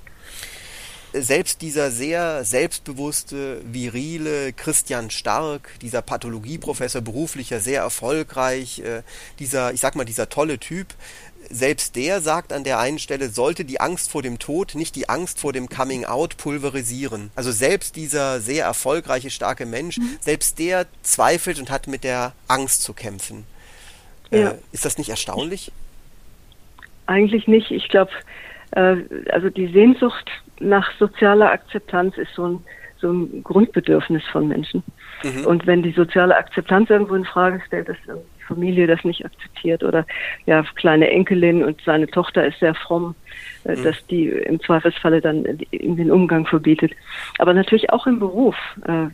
selbst 1.18 1.62
dieser 1.62 1.92
sehr 1.92 2.44
selbstbewusste, 2.44 3.62
virile 3.64 4.54
Christian 4.54 5.10
Stark, 5.10 5.70
dieser 5.82 6.02
Pathologieprofessor, 6.02 7.02
beruflicher, 7.02 7.60
sehr 7.60 7.82
erfolgreich, 7.82 8.80
äh, 8.80 9.02
dieser, 9.40 9.74
ich 9.74 9.80
sag 9.80 9.96
mal, 9.96 10.06
dieser 10.06 10.30
tolle 10.30 10.60
Typ, 10.60 10.88
selbst 11.50 11.96
der 11.96 12.22
sagt 12.22 12.52
an 12.52 12.64
der 12.64 12.80
einen 12.80 13.00
Stelle, 13.00 13.30
sollte 13.30 13.66
die 13.66 13.80
Angst 13.80 14.10
vor 14.10 14.24
dem 14.24 14.40
Tod 14.40 14.76
nicht 14.76 14.96
die 14.96 15.10
Angst 15.10 15.40
vor 15.40 15.54
dem 15.54 15.70
Coming 15.70 16.06
Out 16.06 16.38
pulverisieren. 16.38 17.32
Also 17.36 17.52
selbst 17.52 17.96
dieser 17.96 18.42
sehr 18.42 18.66
erfolgreiche, 18.66 19.30
starke 19.30 19.66
Mensch, 19.66 19.98
mhm. 19.98 20.18
selbst 20.20 20.60
der 20.60 20.88
zweifelt 21.04 21.60
und 21.60 21.70
hat 21.70 21.88
mit 21.88 22.04
der 22.04 22.34
Angst 22.48 22.84
zu 22.84 22.94
kämpfen. 22.94 23.46
Äh, 24.32 24.42
ja. 24.42 24.52
Äh, 24.52 24.56
ist 24.72 24.86
das 24.86 24.98
nicht 24.98 25.10
erstaunlich? 25.10 25.72
Eigentlich 27.08 27.48
nicht. 27.48 27.72
Ich 27.72 27.90
glaube, 27.90 28.12
äh, 28.72 28.98
also 29.32 29.50
die 29.50 29.68
Sehnsucht 29.68 30.30
nach 30.60 30.92
sozialer 30.98 31.52
Akzeptanz 31.52 32.18
ist 32.18 32.34
so 32.36 32.48
ein, 32.48 32.64
so 33.00 33.12
ein 33.12 33.44
Grundbedürfnis 33.44 34.24
von 34.32 34.48
Menschen. 34.48 34.84
Mhm. 35.24 35.46
Und 35.46 35.68
wenn 35.68 35.84
die 35.84 35.92
soziale 35.92 36.36
Akzeptanz 36.36 36.90
irgendwo 36.90 37.16
in 37.16 37.26
Frage 37.26 37.62
stellt, 37.66 37.90
dass 37.90 37.98
die 38.06 38.46
Familie 38.46 38.88
das 38.88 39.04
nicht 39.04 39.26
akzeptiert 39.26 39.84
oder 39.84 40.06
ja, 40.46 40.64
kleine 40.76 41.10
Enkelin 41.10 41.64
und 41.64 41.82
seine 41.86 42.08
Tochter 42.08 42.46
ist 42.46 42.60
sehr 42.60 42.76
fromm, 42.76 43.16
äh, 43.66 43.76
mhm. 43.76 43.84
dass 43.84 44.08
die 44.08 44.30
im 44.30 44.60
Zweifelsfalle 44.60 45.22
dann 45.22 45.46
ihm 45.72 45.98
den 45.98 46.12
Umgang 46.12 46.46
verbietet. 46.46 46.94
Aber 47.40 47.54
natürlich 47.54 47.92
auch 47.92 48.08
im 48.08 48.20
Beruf. 48.20 48.56
Äh, 48.88 49.08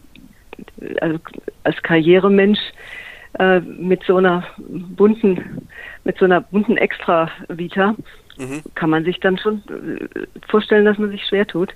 also 0.99 1.19
als 1.63 1.81
Karrieremensch 1.81 2.59
äh, 3.39 3.59
mit 3.59 4.03
so 4.03 4.17
einer 4.17 4.43
bunten, 4.57 5.67
mit 6.03 6.17
so 6.17 6.25
einer 6.25 6.41
bunten 6.41 6.77
Extra-Vita 6.77 7.95
mhm. 8.37 8.61
kann 8.75 8.89
man 8.89 9.05
sich 9.05 9.19
dann 9.19 9.37
schon 9.37 9.61
äh, 9.67 10.27
vorstellen, 10.47 10.85
dass 10.85 10.97
man 10.97 11.11
sich 11.11 11.25
schwer 11.25 11.47
tut. 11.47 11.73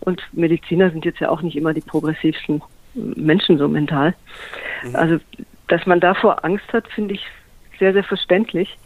Und 0.00 0.22
Mediziner 0.32 0.90
sind 0.90 1.04
jetzt 1.04 1.20
ja 1.20 1.30
auch 1.30 1.42
nicht 1.42 1.56
immer 1.56 1.72
die 1.72 1.80
progressivsten 1.80 2.62
Menschen 2.94 3.58
so 3.58 3.68
mental. 3.68 4.14
Mhm. 4.82 4.96
Also, 4.96 5.18
dass 5.68 5.86
man 5.86 6.00
davor 6.00 6.44
Angst 6.44 6.72
hat, 6.72 6.86
finde 6.88 7.14
ich 7.14 7.26
sehr, 7.78 7.92
sehr 7.92 8.04
verständlich. 8.04 8.76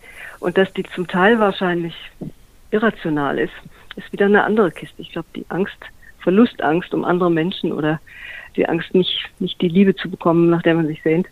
Und 0.40 0.57
dass 0.57 0.73
die 0.73 0.85
zum 0.85 1.07
Teil 1.09 1.38
wahrscheinlich 1.38 1.94
irrational 2.71 3.38
ist, 3.38 3.53
ist 3.97 4.12
wieder 4.12 4.27
eine 4.27 4.44
andere 4.44 4.71
Kiste. 4.71 5.03
Ich 5.03 5.12
glaube, 5.12 5.29
die 5.35 5.44
Angst, 5.49 5.77
Verlustangst 6.21 6.94
um 6.94 7.05
andere 7.05 7.31
Menschen 7.31 7.73
oder 7.73 8.01
die 8.57 8.68
Angst, 8.68 8.94
nicht, 8.94 9.29
nicht 9.38 9.61
die 9.61 9.68
Liebe 9.68 9.94
zu 9.94 10.11
bekommen, 10.11 10.51
nach 10.51 10.62
der 10.62 10.75
man 10.75 10.87
sich 10.87 11.03
sehnt, 11.03 11.27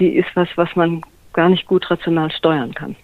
die 0.00 0.16
ist 0.16 0.28
was, 0.34 0.48
was 0.56 0.74
man 0.74 1.02
gar 1.32 1.48
nicht 1.48 1.66
gut 1.66 1.90
rational 1.90 2.32
steuern 2.32 2.74
kann. 2.74 2.96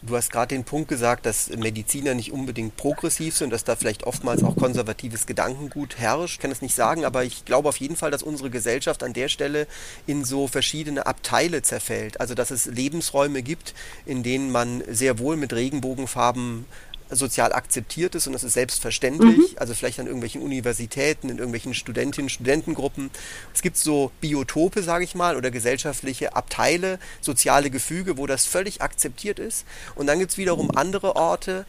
Du 0.00 0.14
hast 0.14 0.30
gerade 0.30 0.54
den 0.54 0.62
Punkt 0.62 0.88
gesagt, 0.88 1.26
dass 1.26 1.50
Mediziner 1.56 2.14
nicht 2.14 2.30
unbedingt 2.30 2.76
progressiv 2.76 3.34
sind, 3.34 3.52
dass 3.52 3.64
da 3.64 3.74
vielleicht 3.74 4.04
oftmals 4.04 4.44
auch 4.44 4.54
konservatives 4.54 5.26
Gedankengut 5.26 5.98
herrscht. 5.98 6.34
Ich 6.34 6.40
kann 6.40 6.52
es 6.52 6.62
nicht 6.62 6.76
sagen, 6.76 7.04
aber 7.04 7.24
ich 7.24 7.44
glaube 7.44 7.68
auf 7.68 7.78
jeden 7.78 7.96
Fall, 7.96 8.12
dass 8.12 8.22
unsere 8.22 8.48
Gesellschaft 8.48 9.02
an 9.02 9.12
der 9.12 9.26
Stelle 9.26 9.66
in 10.06 10.24
so 10.24 10.46
verschiedene 10.46 11.04
Abteile 11.06 11.62
zerfällt. 11.62 12.20
Also 12.20 12.34
dass 12.34 12.52
es 12.52 12.66
Lebensräume 12.66 13.42
gibt, 13.42 13.74
in 14.06 14.22
denen 14.22 14.52
man 14.52 14.84
sehr 14.86 15.18
wohl 15.18 15.36
mit 15.36 15.52
Regenbogenfarben 15.52 16.66
sozial 17.10 17.52
akzeptiert 17.52 18.14
ist 18.14 18.26
und 18.26 18.32
das 18.32 18.44
ist 18.44 18.54
selbstverständlich. 18.54 19.36
Mhm. 19.36 19.56
Also 19.56 19.74
vielleicht 19.74 20.00
an 20.00 20.06
irgendwelchen 20.06 20.42
Universitäten, 20.42 21.28
in 21.28 21.38
irgendwelchen 21.38 21.74
Studentinnen, 21.74 22.28
Studentengruppen. 22.28 23.10
Es 23.54 23.62
gibt 23.62 23.76
so 23.76 24.10
Biotope, 24.20 24.82
sage 24.82 25.04
ich 25.04 25.14
mal, 25.14 25.36
oder 25.36 25.50
gesellschaftliche 25.50 26.36
Abteile, 26.36 26.98
soziale 27.20 27.70
Gefüge, 27.70 28.18
wo 28.18 28.26
das 28.26 28.46
völlig 28.46 28.82
akzeptiert 28.82 29.38
ist. 29.38 29.64
Und 29.94 30.06
dann 30.06 30.18
gibt 30.18 30.32
es 30.32 30.38
wiederum 30.38 30.70
andere 30.76 31.16
Orte, 31.16 31.66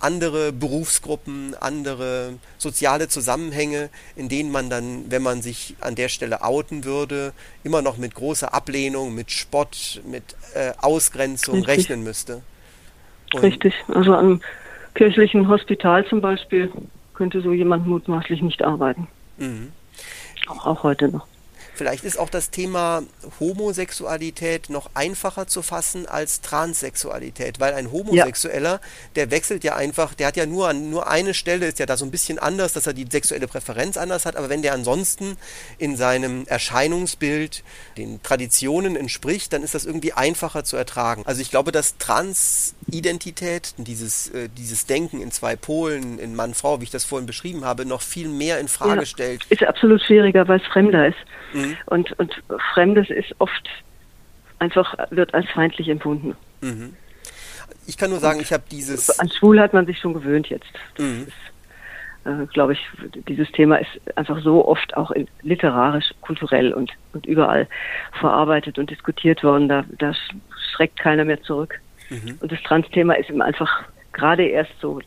andere 0.00 0.52
Berufsgruppen, 0.52 1.54
andere 1.58 2.34
soziale 2.56 3.08
Zusammenhänge, 3.08 3.90
in 4.16 4.28
denen 4.28 4.50
man 4.50 4.70
dann, 4.70 5.10
wenn 5.10 5.22
man 5.22 5.42
sich 5.42 5.76
an 5.80 5.94
der 5.94 6.08
Stelle 6.08 6.42
outen 6.42 6.84
würde, 6.84 7.32
immer 7.64 7.82
noch 7.82 7.96
mit 7.96 8.14
großer 8.14 8.54
Ablehnung, 8.54 9.14
mit 9.14 9.30
Spott, 9.30 10.00
mit 10.04 10.36
äh, 10.54 10.72
Ausgrenzung 10.78 11.56
Richtig. 11.56 11.76
rechnen 11.76 12.04
müsste. 12.04 12.42
Und 13.34 13.42
Richtig, 13.42 13.74
also 13.88 14.14
an 14.14 14.40
kirchlichen 14.98 15.48
Hospital 15.48 16.04
zum 16.06 16.20
Beispiel 16.20 16.72
könnte 17.14 17.40
so 17.40 17.52
jemand 17.52 17.86
mutmaßlich 17.86 18.42
nicht 18.42 18.64
arbeiten. 18.64 19.06
Mhm. 19.36 19.68
Auch, 20.48 20.66
auch 20.66 20.82
heute 20.82 21.08
noch. 21.08 21.26
Vielleicht 21.78 22.02
ist 22.02 22.18
auch 22.18 22.28
das 22.28 22.50
Thema 22.50 23.04
Homosexualität 23.38 24.68
noch 24.68 24.90
einfacher 24.94 25.46
zu 25.46 25.62
fassen 25.62 26.06
als 26.06 26.40
Transsexualität, 26.40 27.60
weil 27.60 27.72
ein 27.74 27.92
Homosexueller, 27.92 28.72
ja. 28.72 28.80
der 29.14 29.30
wechselt 29.30 29.62
ja 29.62 29.76
einfach, 29.76 30.14
der 30.14 30.26
hat 30.26 30.36
ja 30.36 30.44
nur 30.44 30.68
an 30.68 30.90
nur 30.90 31.08
eine 31.08 31.34
Stelle, 31.34 31.66
ist 31.66 31.78
ja 31.78 31.86
da 31.86 31.96
so 31.96 32.04
ein 32.04 32.10
bisschen 32.10 32.40
anders, 32.40 32.72
dass 32.72 32.88
er 32.88 32.94
die 32.94 33.06
sexuelle 33.08 33.46
Präferenz 33.46 33.96
anders 33.96 34.26
hat, 34.26 34.34
aber 34.34 34.48
wenn 34.48 34.60
der 34.60 34.72
ansonsten 34.72 35.36
in 35.78 35.96
seinem 35.96 36.46
Erscheinungsbild 36.48 37.62
den 37.96 38.20
Traditionen 38.24 38.96
entspricht, 38.96 39.52
dann 39.52 39.62
ist 39.62 39.76
das 39.76 39.84
irgendwie 39.84 40.12
einfacher 40.12 40.64
zu 40.64 40.76
ertragen. 40.76 41.22
Also 41.26 41.40
ich 41.40 41.50
glaube, 41.50 41.70
dass 41.70 41.96
Transidentität, 41.98 43.74
dieses, 43.76 44.30
äh, 44.30 44.48
dieses 44.48 44.86
Denken 44.86 45.22
in 45.22 45.30
zwei 45.30 45.54
Polen, 45.54 46.18
in 46.18 46.34
Mann, 46.34 46.54
Frau, 46.54 46.80
wie 46.80 46.84
ich 46.84 46.90
das 46.90 47.04
vorhin 47.04 47.26
beschrieben 47.26 47.64
habe, 47.64 47.84
noch 47.84 48.02
viel 48.02 48.26
mehr 48.26 48.58
in 48.58 48.66
Frage 48.66 49.02
ja, 49.02 49.06
stellt. 49.06 49.44
Ist 49.48 49.62
absolut 49.62 50.02
schwieriger, 50.02 50.48
weil 50.48 50.58
es 50.58 50.66
fremder 50.66 51.06
ist. 51.06 51.18
Mhm. 51.52 51.67
Und, 51.86 52.18
und 52.18 52.42
Fremdes 52.74 53.10
ist 53.10 53.34
oft 53.38 53.68
einfach, 54.58 54.94
wird 55.10 55.34
als 55.34 55.48
feindlich 55.50 55.88
empfunden. 55.88 56.36
Mhm. 56.60 56.94
Ich 57.86 57.96
kann 57.96 58.10
nur 58.10 58.18
sagen, 58.18 58.38
und 58.38 58.44
ich 58.44 58.52
habe 58.52 58.64
dieses. 58.70 59.18
An 59.18 59.30
Schwul 59.30 59.60
hat 59.60 59.72
man 59.72 59.86
sich 59.86 59.98
schon 59.98 60.14
gewöhnt 60.14 60.48
jetzt. 60.48 60.70
Mhm. 60.98 61.28
äh, 62.24 62.46
glaube 62.52 62.74
ich, 62.74 62.80
dieses 63.28 63.50
Thema 63.52 63.76
ist 63.76 63.90
einfach 64.16 64.42
so 64.42 64.66
oft 64.66 64.96
auch 64.96 65.10
in, 65.10 65.28
literarisch, 65.42 66.12
kulturell 66.20 66.72
und, 66.72 66.92
und 67.12 67.26
überall 67.26 67.66
verarbeitet 68.18 68.78
und 68.78 68.90
diskutiert 68.90 69.42
worden. 69.42 69.68
Da, 69.68 69.84
da 69.98 70.12
schreckt 70.72 70.98
keiner 70.98 71.24
mehr 71.24 71.42
zurück. 71.42 71.80
Mhm. 72.10 72.38
Und 72.40 72.52
das 72.52 72.62
Trans-Thema 72.62 73.14
ist 73.14 73.30
ihm 73.30 73.40
einfach 73.40 73.84
gerade 74.12 74.44
erst 74.44 74.72
so 74.80 75.00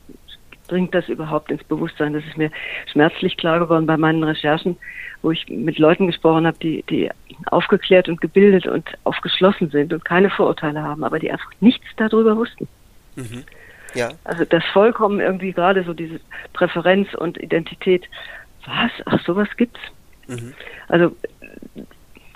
dringt 0.72 0.96
das 0.96 1.08
überhaupt 1.10 1.52
ins 1.52 1.64
Bewusstsein? 1.66 2.14
Das 2.14 2.24
ist 2.26 2.38
mir 2.38 2.50
schmerzlich 2.92 3.38
klar 3.38 3.60
geworden 3.60 3.86
bei 3.86 3.98
meinen 3.98 4.24
Recherchen, 4.24 4.78
wo 5.22 5.32
ich 5.32 5.48
mit 5.50 5.78
Leuten 5.78 6.08
gesprochen 6.08 6.48
habe, 6.48 6.58
die, 6.60 6.84
die 6.90 7.10
aufgeklärt 7.48 8.08
und 8.08 8.22
gebildet 8.22 8.68
und 8.68 8.90
aufgeschlossen 9.04 9.70
sind 9.70 9.94
und 9.94 10.06
keine 10.06 10.30
Vorurteile 10.30 10.82
haben, 10.82 11.04
aber 11.04 11.20
die 11.20 11.32
einfach 11.32 11.52
nichts 11.60 11.86
darüber 11.98 12.38
wussten. 12.38 12.68
Mhm. 13.16 13.44
Ja. 13.94 14.10
Also 14.24 14.46
das 14.46 14.64
vollkommen 14.72 15.20
irgendwie 15.20 15.52
gerade 15.52 15.84
so 15.84 15.94
diese 15.94 16.22
Präferenz 16.54 17.14
und 17.14 17.38
Identität. 17.38 18.06
Was? 18.66 18.92
Ach, 19.06 19.20
sowas 19.26 19.50
gibt's. 19.58 19.82
Mhm. 20.28 20.54
Also 20.88 21.16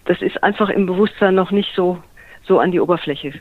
das 0.04 0.21
ist 0.21 0.43
einfach 0.43 0.69
im 0.69 0.86
Bewusstsein 0.86 1.36
noch 1.36 1.52
nicht 1.52 1.74
so 1.76 2.04
so 2.48 2.60
an 2.60 2.71
die 2.71 2.80
Oberfläche 2.80 3.34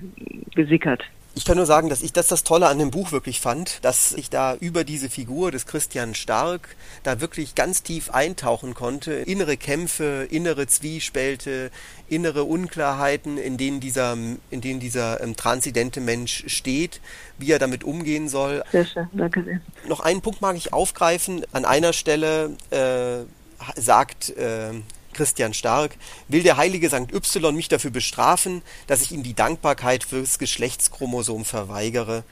gesickert. 0.55 1.03
Ich 1.37 1.45
kann 1.45 1.57
nur 1.57 1.67
sagen, 1.67 1.89
dass 1.89 2.03
ich 2.03 2.13
das 2.13 2.29
das 2.29 2.45
Tolle 2.45 2.69
an 2.69 2.79
dem 2.79 2.93
Buch 2.93 3.11
wirklich 3.11 3.41
fand, 3.41 3.85
dass 3.85 4.13
ich 4.13 4.31
da 4.31 4.55
über 4.55 4.85
diese 4.85 5.11
Figur 5.11 5.51
des 5.51 5.67
Christian 5.67 6.15
Stark 6.15 6.77
da 7.03 7.21
wirklich 7.21 7.57
ganz 7.57 7.83
tief 7.83 8.11
eintauchen 8.11 8.75
konnte. 8.75 9.15
Innere 9.15 9.57
Kämpfe, 9.57 10.29
innere 10.31 10.69
Zwiespälte, 10.69 11.73
innere 12.09 12.45
Unklarheiten, 12.45 13.37
in 13.37 13.57
denen 13.57 13.81
dieser, 13.81 14.17
in 14.51 14.61
denen 14.61 14.79
dieser 14.79 15.21
ähm, 15.21 15.35
transidente 15.35 16.01
Mensch 16.01 16.45
steht, 16.47 17.01
wie 17.39 17.51
er 17.51 17.59
damit 17.59 17.83
umgehen 17.83 18.29
soll. 18.29 18.63
Sehr 18.71 18.87
schön, 18.87 19.09
danke 19.13 19.43
sehr. 19.43 19.61
Noch 19.89 20.01
einen 20.01 20.21
Punkt 20.21 20.41
mag 20.41 20.57
ich 20.57 20.73
aufgreifen. 20.73 21.45
An 21.53 21.65
einer 21.65 21.93
Stelle 21.93 22.57
äh, 22.71 23.25
sagt 23.75 24.31
äh, 24.37 24.71
Christian 25.15 25.55
Stark, 25.55 25.97
will 26.29 26.43
der 26.43 26.57
heilige 26.57 26.89
St. 26.89 27.13
Y 27.13 27.55
mich 27.55 27.69
dafür 27.69 27.91
bestrafen, 27.91 28.63
dass 28.87 29.03
ich 29.03 29.13
ihm 29.13 29.23
die 29.23 29.35
Dankbarkeit 29.35 30.05
fürs 30.05 30.39
Geschlechtschromosom 30.39 31.45
verweigere. 31.45 32.25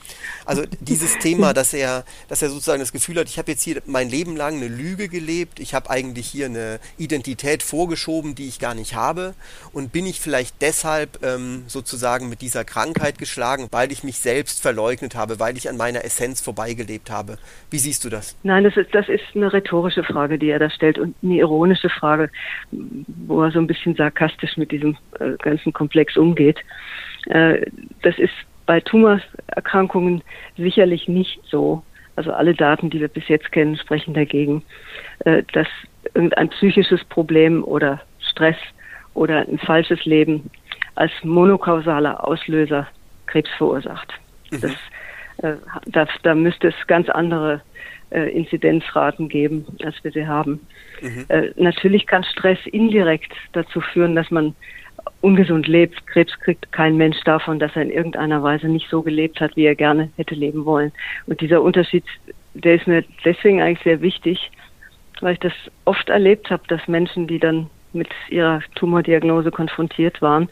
Also 0.45 0.65
dieses 0.81 1.19
Thema, 1.19 1.55
dass 1.55 1.73
er, 1.73 2.05
dass 2.29 2.43
er 2.43 2.51
sozusagen 2.51 2.81
das 2.81 2.93
Gefühl 2.93 3.19
hat, 3.19 3.29
ich 3.29 3.39
habe 3.39 3.51
jetzt 3.51 3.63
hier 3.63 3.81
mein 3.87 4.11
Leben 4.11 4.37
lang 4.37 4.57
eine 4.57 4.69
Lüge 4.69 5.09
gelebt, 5.09 5.61
ich 5.61 5.75
habe 5.75 5.89
eigentlich 5.91 6.27
hier 6.27 6.47
eine 6.47 6.81
Identität 6.99 7.63
vorgeschoben, 7.63 8.35
die 8.35 8.49
ich 8.49 8.59
gar 8.59 8.75
nicht 8.75 8.95
habe 8.95 9.35
und 9.73 9.93
bin 9.93 10.07
ich 10.07 10.21
vielleicht 10.21 10.61
deshalb 10.61 11.25
ähm, 11.25 11.65
sozusagen 11.67 12.29
mit 12.29 12.41
dieser 12.41 12.65
Krankheit 12.65 13.19
geschlagen, 13.19 13.69
weil 13.71 13.93
ich 13.93 14.05
mich 14.05 14.19
selbst 14.19 14.61
verleugnet 14.61 15.15
habe, 15.15 15.41
weil 15.41 15.57
ich 15.57 15.69
an 15.69 15.77
meiner 15.77 16.05
Essenz 16.05 16.41
vorbeigelebt 16.41 17.11
habe. 17.11 17.39
Wie 17.71 17.79
siehst 17.79 18.05
du 18.05 18.11
das? 18.11 18.37
Nein, 18.43 18.65
das 18.65 18.77
ist, 18.77 18.95
das 18.95 19.09
ist 19.09 19.23
eine 19.35 19.53
rhetorische 19.53 20.05
Frage, 20.05 20.39
die 20.39 20.51
er 20.51 20.59
da 20.59 20.71
stellt 20.71 20.99
und 20.99 21.15
eine 21.23 21.35
ironische 21.35 21.89
Frage 21.89 22.31
wo 22.73 23.43
er 23.43 23.51
so 23.51 23.59
ein 23.59 23.67
bisschen 23.67 23.95
sarkastisch 23.95 24.57
mit 24.57 24.73
diesem 24.73 24.97
äh, 25.21 25.33
ganzen 25.39 25.73
Komplex 25.73 26.17
umgeht. 26.17 26.59
Äh, 27.27 27.67
das 28.03 28.19
ist 28.19 28.33
bei 28.67 28.81
Tumorerkrankungen 28.81 30.23
sicherlich 30.57 31.09
nicht 31.09 31.41
so. 31.45 31.83
Also 32.17 32.33
alle 32.33 32.55
Daten, 32.55 32.91
die 32.91 33.01
wir 33.01 33.09
bis 33.09 33.29
jetzt 33.29 33.51
kennen, 33.53 33.77
sprechen 33.77 34.15
dagegen, 34.15 34.63
äh, 35.25 35.43
dass 35.53 35.69
irgendein 36.15 36.51
psychisches 36.51 37.03
Problem 37.05 37.65
oder 37.65 38.01
Stress 38.21 38.57
oder 39.15 39.47
ein 39.49 39.59
falsches 39.59 40.05
Leben 40.05 40.51
als 40.95 41.13
monokausaler 41.23 42.27
Auslöser 42.27 42.87
Krebs 43.27 43.51
verursacht. 43.57 44.13
Mhm. 44.51 44.61
Das, 44.61 44.73
da, 45.87 46.07
da 46.23 46.35
müsste 46.35 46.69
es 46.69 46.87
ganz 46.87 47.09
andere 47.09 47.63
äh, 48.13 48.31
Inzidenzraten 48.31 49.29
geben, 49.29 49.67
als 49.85 49.95
wir 50.03 50.13
sie 50.13 50.27
haben. 50.27 50.61
Mhm. 51.01 51.25
Äh, 51.29 51.51
natürlich 51.57 52.07
kann 52.07 52.25
Stress 52.25 52.59
indirekt 52.67 53.33
dazu 53.53 53.81
führen, 53.81 54.15
dass 54.15 54.31
man 54.31 54.55
ungesund 55.21 55.67
lebt. 55.69 56.07
Krebs 56.07 56.39
kriegt 56.41 56.71
kein 56.73 56.97
Mensch 56.97 57.21
davon, 57.25 57.59
dass 57.59 57.75
er 57.75 57.83
in 57.83 57.91
irgendeiner 57.91 58.43
Weise 58.43 58.69
nicht 58.69 58.89
so 58.89 59.03
gelebt 59.03 59.41
hat, 59.41 59.57
wie 59.57 59.65
er 59.65 59.75
gerne 59.75 60.11
hätte 60.17 60.35
leben 60.35 60.65
wollen. 60.65 60.93
Und 61.27 61.41
dieser 61.41 61.63
Unterschied, 61.63 62.05
der 62.55 62.75
ist 62.75 62.87
mir 62.87 63.05
deswegen 63.25 63.63
eigentlich 63.63 63.85
sehr 63.85 64.01
wichtig, 64.01 64.51
weil 65.21 65.35
ich 65.35 65.41
das 65.41 65.53
oft 65.85 66.09
erlebt 66.09 66.51
habe, 66.51 66.63
dass 66.69 66.87
Menschen, 66.89 67.27
die 67.27 67.39
dann 67.39 67.69
mit 67.93 68.09
ihrer 68.29 68.61
Tumordiagnose 68.75 69.51
konfrontiert 69.51 70.21
waren, 70.23 70.49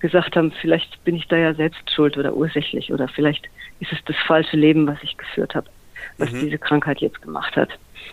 gesagt 0.00 0.36
haben, 0.36 0.52
vielleicht 0.60 1.02
bin 1.04 1.16
ich 1.16 1.28
da 1.28 1.36
ja 1.36 1.54
selbst 1.54 1.90
schuld 1.90 2.18
oder 2.18 2.34
ursächlich 2.34 2.92
oder 2.92 3.08
vielleicht 3.08 3.48
ist 3.80 3.92
es 3.92 4.04
das 4.04 4.16
falsche 4.26 4.56
Leben, 4.56 4.86
was 4.86 4.98
ich 5.02 5.16
geführt 5.16 5.54
habe, 5.54 5.70
was 6.18 6.30
mhm. 6.32 6.40
diese 6.40 6.58
Krankheit 6.58 7.00
jetzt 7.00 7.22
gemacht 7.22 7.56
hat. 7.56 7.70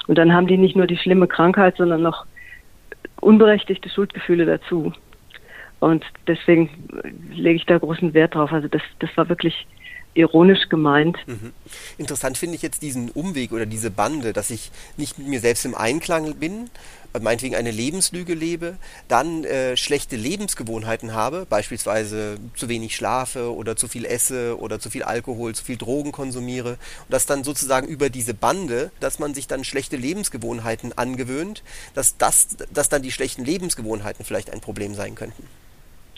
Und 0.08 0.17
dann 0.17 0.34
haben 0.34 0.47
die 0.47 0.58
nicht 0.58 0.75
nur 0.75 0.88
die 0.88 0.97
schlimme 0.97 1.28
Krankheit, 1.28 1.78
sondern 1.78 2.02
noch 2.02 2.25
unberechtigte 3.21 3.89
Schuldgefühle 3.89 4.45
dazu. 4.45 4.93
Und 5.80 6.06
deswegen 6.28 6.69
lege 7.32 7.56
ich 7.56 7.65
da 7.65 7.78
großen 7.78 8.13
Wert 8.13 8.36
drauf. 8.36 8.52
Also 8.52 8.67
das, 8.67 8.82
das 8.99 9.10
war 9.15 9.30
wirklich 9.30 9.67
ironisch 10.13 10.69
gemeint. 10.69 11.17
Mhm. 11.27 11.53
Interessant 11.97 12.37
finde 12.37 12.55
ich 12.55 12.61
jetzt 12.61 12.81
diesen 12.81 13.09
Umweg 13.09 13.51
oder 13.51 13.65
diese 13.65 13.91
Bande, 13.91 14.33
dass 14.33 14.49
ich 14.49 14.71
nicht 14.97 15.17
mit 15.17 15.27
mir 15.27 15.39
selbst 15.39 15.65
im 15.65 15.75
Einklang 15.75 16.35
bin, 16.35 16.69
meinetwegen 17.19 17.55
eine 17.55 17.71
Lebenslüge 17.71 18.33
lebe, 18.33 18.77
dann 19.07 19.43
äh, 19.43 19.75
schlechte 19.77 20.15
Lebensgewohnheiten 20.15 21.13
habe, 21.13 21.45
beispielsweise 21.49 22.37
zu 22.55 22.69
wenig 22.69 22.95
schlafe 22.95 23.55
oder 23.55 23.75
zu 23.75 23.87
viel 23.87 24.05
esse 24.05 24.59
oder 24.59 24.79
zu 24.79 24.89
viel 24.89 25.03
Alkohol, 25.03 25.55
zu 25.55 25.63
viel 25.63 25.77
Drogen 25.77 26.11
konsumiere 26.11 26.71
und 26.71 27.11
dass 27.11 27.25
dann 27.25 27.43
sozusagen 27.43 27.87
über 27.87 28.09
diese 28.09 28.33
Bande, 28.33 28.91
dass 28.99 29.19
man 29.19 29.33
sich 29.33 29.47
dann 29.47 29.63
schlechte 29.63 29.95
Lebensgewohnheiten 29.95 30.97
angewöhnt, 30.97 31.63
dass 31.95 32.17
das, 32.17 32.47
dass 32.71 32.89
dann 32.89 33.01
die 33.01 33.11
schlechten 33.11 33.43
Lebensgewohnheiten 33.43 34.23
vielleicht 34.23 34.51
ein 34.51 34.61
Problem 34.61 34.93
sein 34.93 35.15
könnten. 35.15 35.47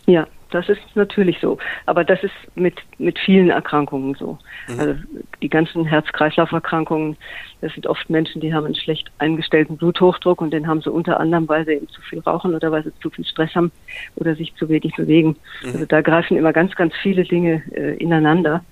Ja, 0.07 0.27
das 0.51 0.67
ist 0.67 0.81
natürlich 0.95 1.39
so. 1.39 1.57
Aber 1.85 2.03
das 2.03 2.21
ist 2.23 2.33
mit, 2.55 2.75
mit 2.97 3.17
vielen 3.19 3.49
Erkrankungen 3.49 4.15
so. 4.15 4.37
Mhm. 4.67 4.79
Also 4.79 4.95
die 5.41 5.49
ganzen 5.49 5.85
Herz-Kreislauf-Erkrankungen, 5.85 7.17
das 7.61 7.73
sind 7.73 7.87
oft 7.87 8.09
Menschen, 8.09 8.41
die 8.41 8.53
haben 8.53 8.65
einen 8.65 8.75
schlecht 8.75 9.09
eingestellten 9.17 9.77
Bluthochdruck 9.77 10.41
und 10.41 10.51
den 10.51 10.67
haben 10.67 10.81
sie 10.81 10.91
unter 10.91 11.19
anderem, 11.19 11.47
weil 11.47 11.65
sie 11.65 11.73
eben 11.73 11.87
zu 11.89 12.01
viel 12.01 12.19
rauchen 12.19 12.53
oder 12.53 12.71
weil 12.71 12.83
sie 12.83 12.93
zu 12.99 13.09
viel 13.09 13.25
Stress 13.25 13.55
haben 13.55 13.71
oder 14.15 14.35
sich 14.35 14.53
zu 14.55 14.67
wenig 14.69 14.93
bewegen. 14.95 15.37
Mhm. 15.63 15.69
Also 15.73 15.85
da 15.85 16.01
greifen 16.01 16.37
immer 16.37 16.53
ganz, 16.53 16.75
ganz 16.75 16.93
viele 17.01 17.23
Dinge 17.23 17.63
äh, 17.71 17.95
ineinander. 17.95 18.63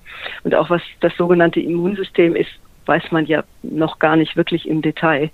Und 0.44 0.54
auch 0.56 0.70
was 0.70 0.82
das 1.00 1.15
sogenannte 1.15 1.62
Immunsystem 1.62 2.36
ist, 2.36 2.52
weiß 2.86 3.12
man 3.12 3.26
ja 3.26 3.44
noch 3.62 4.00
gar 4.00 4.15
nicht 4.15 4.36
wirklich 4.36 4.68
im 4.68 4.82
Detail. 4.82 5.30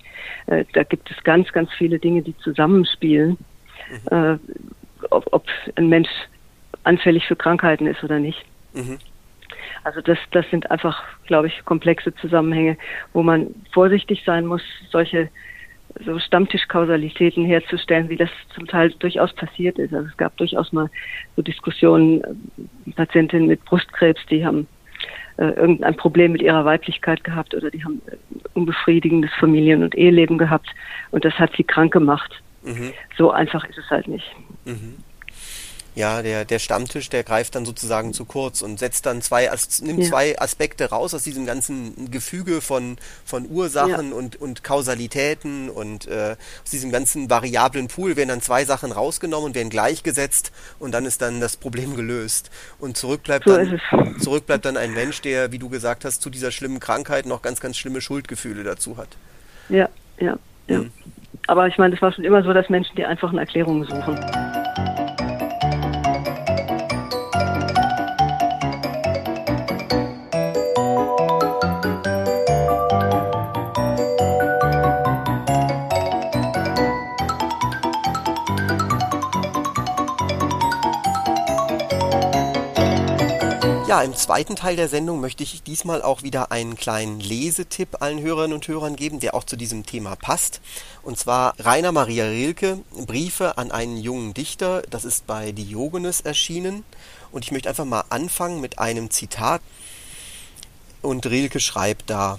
Äh, 0.47 0.65
da 0.73 0.83
gibt 0.83 1.09
es 1.09 1.23
ganz, 1.23 1.51
ganz 1.51 1.71
viele 1.73 1.97
Dinge, 1.99 2.21
die 2.21 2.37
zusammenspielen. 2.37 3.37
Mhm. 4.11 4.17
Äh, 4.17 4.37
ob, 5.11 5.27
ob 5.31 5.45
ein 5.75 5.89
Mensch 5.89 6.09
anfällig 6.83 7.25
für 7.25 7.35
Krankheiten 7.35 7.87
ist 7.87 8.03
oder 8.03 8.19
nicht. 8.19 8.43
Mhm. 8.73 8.99
Also 9.83 10.01
das, 10.01 10.17
das 10.31 10.49
sind 10.49 10.69
einfach, 10.71 11.03
glaube 11.27 11.47
ich, 11.47 11.63
komplexe 11.65 12.13
Zusammenhänge, 12.15 12.77
wo 13.13 13.21
man 13.21 13.47
vorsichtig 13.71 14.23
sein 14.25 14.45
muss, 14.45 14.63
solche 14.89 15.29
so 16.03 16.19
Stammtischkausalitäten 16.19 17.45
herzustellen, 17.45 18.09
wie 18.09 18.17
das 18.17 18.29
zum 18.53 18.67
Teil 18.67 18.91
durchaus 18.99 19.33
passiert 19.33 19.79
ist. 19.79 19.93
Also 19.93 20.07
es 20.07 20.17
gab 20.17 20.35
durchaus 20.37 20.73
mal 20.73 20.89
so 21.35 21.41
Diskussionen, 21.41 22.21
äh, 22.21 22.91
Patientinnen 22.91 23.47
mit 23.47 23.63
Brustkrebs, 23.65 24.19
die 24.29 24.45
haben 24.45 24.67
äh, 25.37 25.45
irgendein 25.45 25.95
Problem 25.95 26.33
mit 26.33 26.41
ihrer 26.41 26.65
Weiblichkeit 26.65 27.23
gehabt 27.23 27.53
oder 27.53 27.71
die 27.71 27.83
haben 27.83 28.01
äh, 28.07 28.15
unbefriedigendes 28.53 29.31
Familien- 29.39 29.83
und 29.83 29.95
Eheleben 29.95 30.37
gehabt 30.37 30.67
und 31.11 31.23
das 31.23 31.33
hat 31.35 31.51
sie 31.55 31.63
krank 31.63 31.93
gemacht. 31.93 32.41
Mhm. 32.65 32.93
So 33.17 33.31
einfach 33.31 33.63
ist 33.65 33.77
es 33.77 33.89
halt 33.89 34.07
nicht. 34.07 34.25
Mhm. 34.65 34.97
Ja, 35.95 36.21
der, 36.21 36.43
der 36.43 36.59
Stammtisch, 36.59 37.07
der 37.07 37.23
greift 37.23 37.55
dann 37.55 37.65
sozusagen 37.65 38.13
zu 38.13 38.25
kurz 38.25 38.61
und 38.61 38.79
setzt 38.79 39.05
dann 39.05 39.21
zwei, 39.21 39.49
nimmt 39.81 40.03
ja. 40.03 40.09
zwei 40.09 40.37
Aspekte 40.37 40.89
raus 40.89 41.13
aus 41.13 41.23
diesem 41.23 41.45
ganzen 41.45 42.11
Gefüge 42.11 42.59
von, 42.59 42.97
von 43.23 43.49
Ursachen 43.49 44.09
ja. 44.09 44.15
und, 44.15 44.35
und 44.35 44.61
Kausalitäten 44.61 45.69
und 45.69 46.05
äh, 46.07 46.35
aus 46.63 46.71
diesem 46.71 46.91
ganzen 46.91 47.29
variablen 47.29 47.87
Pool 47.87 48.17
werden 48.17 48.27
dann 48.27 48.41
zwei 48.41 48.65
Sachen 48.65 48.91
rausgenommen 48.91 49.47
und 49.47 49.55
werden 49.55 49.69
gleichgesetzt 49.69 50.51
und 50.79 50.91
dann 50.91 51.05
ist 51.05 51.21
dann 51.21 51.39
das 51.39 51.55
Problem 51.55 51.95
gelöst. 51.95 52.51
Und 52.77 52.97
zurück 52.97 53.23
bleibt, 53.23 53.45
so 53.47 53.55
dann, 53.55 54.19
zurück 54.19 54.47
bleibt 54.47 54.65
dann 54.65 54.75
ein 54.75 54.93
Mensch, 54.93 55.21
der, 55.21 55.53
wie 55.53 55.59
du 55.59 55.69
gesagt 55.69 56.03
hast, 56.03 56.21
zu 56.21 56.29
dieser 56.29 56.51
schlimmen 56.51 56.81
Krankheit 56.81 57.25
noch 57.25 57.41
ganz, 57.41 57.61
ganz 57.61 57.77
schlimme 57.77 58.01
Schuldgefühle 58.01 58.65
dazu 58.65 58.97
hat. 58.97 59.15
Ja, 59.69 59.87
ja, 60.19 60.37
ja. 60.67 60.79
Mhm. 60.79 60.91
Aber 61.47 61.67
ich 61.67 61.77
meine, 61.77 61.95
es 61.95 62.01
war 62.01 62.11
schon 62.11 62.23
immer 62.23 62.43
so, 62.43 62.53
dass 62.53 62.69
Menschen 62.69 62.95
die 62.95 63.05
einfachen 63.05 63.37
Erklärungen 63.37 63.83
suchen. 63.83 64.19
Ja, 83.95 84.01
im 84.01 84.13
zweiten 84.13 84.57
Teil 84.57 84.75
der 84.75 84.89
Sendung 84.89 85.21
möchte 85.21 85.43
ich 85.43 85.63
diesmal 85.63 86.01
auch 86.01 86.21
wieder 86.21 86.51
einen 86.51 86.75
kleinen 86.75 87.21
Lesetipp 87.21 88.01
allen 88.01 88.21
Hörerinnen 88.21 88.53
und 88.53 88.67
Hörern 88.67 88.97
geben, 88.97 89.21
der 89.21 89.33
auch 89.33 89.45
zu 89.45 89.55
diesem 89.55 89.85
Thema 89.85 90.17
passt. 90.17 90.59
Und 91.01 91.17
zwar 91.17 91.55
Rainer 91.59 91.93
Maria 91.93 92.25
Rilke, 92.25 92.79
Briefe 93.07 93.57
an 93.57 93.71
einen 93.71 93.95
jungen 93.95 94.33
Dichter. 94.33 94.81
Das 94.89 95.05
ist 95.05 95.25
bei 95.27 95.53
Diogenes 95.53 96.19
erschienen. 96.19 96.83
Und 97.31 97.45
ich 97.45 97.53
möchte 97.53 97.69
einfach 97.69 97.85
mal 97.85 98.03
anfangen 98.09 98.59
mit 98.59 98.79
einem 98.79 99.11
Zitat. 99.11 99.61
Und 101.01 101.25
Rilke 101.25 101.61
schreibt 101.61 102.09
da, 102.09 102.37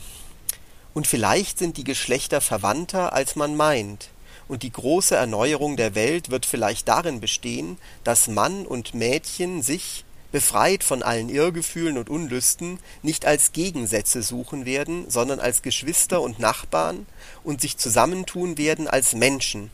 und 0.92 1.06
vielleicht 1.06 1.58
sind 1.58 1.78
die 1.78 1.84
Geschlechter 1.84 2.42
verwandter, 2.42 3.14
als 3.14 3.34
man 3.34 3.56
meint. 3.56 4.10
Und 4.46 4.62
die 4.62 4.72
große 4.72 5.16
Erneuerung 5.16 5.78
der 5.78 5.94
Welt 5.94 6.30
wird 6.30 6.44
vielleicht 6.44 6.86
darin 6.86 7.20
bestehen, 7.20 7.78
dass 8.04 8.28
Mann 8.28 8.66
und 8.66 8.92
Mädchen 8.92 9.62
sich, 9.62 10.04
befreit 10.36 10.84
von 10.84 11.02
allen 11.02 11.30
Irrgefühlen 11.30 11.96
und 11.96 12.10
Unlüsten, 12.10 12.78
nicht 13.00 13.24
als 13.24 13.52
Gegensätze 13.52 14.22
suchen 14.22 14.66
werden, 14.66 15.08
sondern 15.08 15.40
als 15.40 15.62
Geschwister 15.62 16.20
und 16.20 16.38
Nachbarn 16.38 17.06
und 17.42 17.62
sich 17.62 17.78
zusammentun 17.78 18.58
werden 18.58 18.86
als 18.86 19.14
Menschen, 19.14 19.70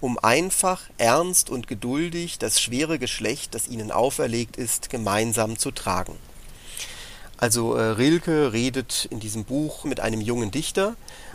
um 0.00 0.16
einfach, 0.16 0.82
ernst 0.98 1.50
und 1.50 1.66
geduldig 1.66 2.38
das 2.38 2.60
schwere 2.60 3.00
Geschlecht, 3.00 3.56
das 3.56 3.66
ihnen 3.66 3.90
auferlegt 3.90 4.56
ist, 4.56 4.88
gemeinsam 4.88 5.58
zu 5.58 5.72
tragen. 5.72 6.16
Also 7.36 7.74
äh, 7.74 7.82
Rilke 7.82 8.52
redet 8.52 9.08
in 9.10 9.18
diesem 9.18 9.42
Buch 9.42 9.82
mit 9.82 9.98
einem 9.98 10.20
jungen 10.20 10.52
Dichter, 10.52 10.94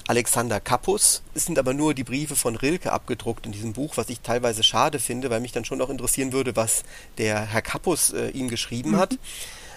Alexander 0.10 0.60
Kappus. 0.60 1.22
Es 1.36 1.45
sind 1.45 1.60
aber 1.60 1.76
nur 1.76 1.93
die 1.93 2.04
Briefe 2.04 2.36
von 2.36 2.56
Rilke 2.56 2.91
abgedruckt 2.91 3.45
in 3.45 3.52
diesem 3.52 3.74
Buch, 3.74 3.95
was 3.95 4.10
ich 4.10 4.22
teilweise 4.22 4.63
schade 4.63 4.98
finde, 4.98 5.30
weil 5.30 5.39
mich 5.39 5.52
dann 5.52 5.65
schon 5.65 5.80
auch 5.82 5.91
interessieren 5.91 6.34
würde, 6.34 6.56
was 6.56 6.82
der 7.19 7.45
Herr 7.45 7.62
Kappus 7.62 8.10
äh, 8.13 8.30
ihm 8.30 8.50
geschrieben 8.50 8.93
mhm. 8.93 8.98
hat. 8.98 9.19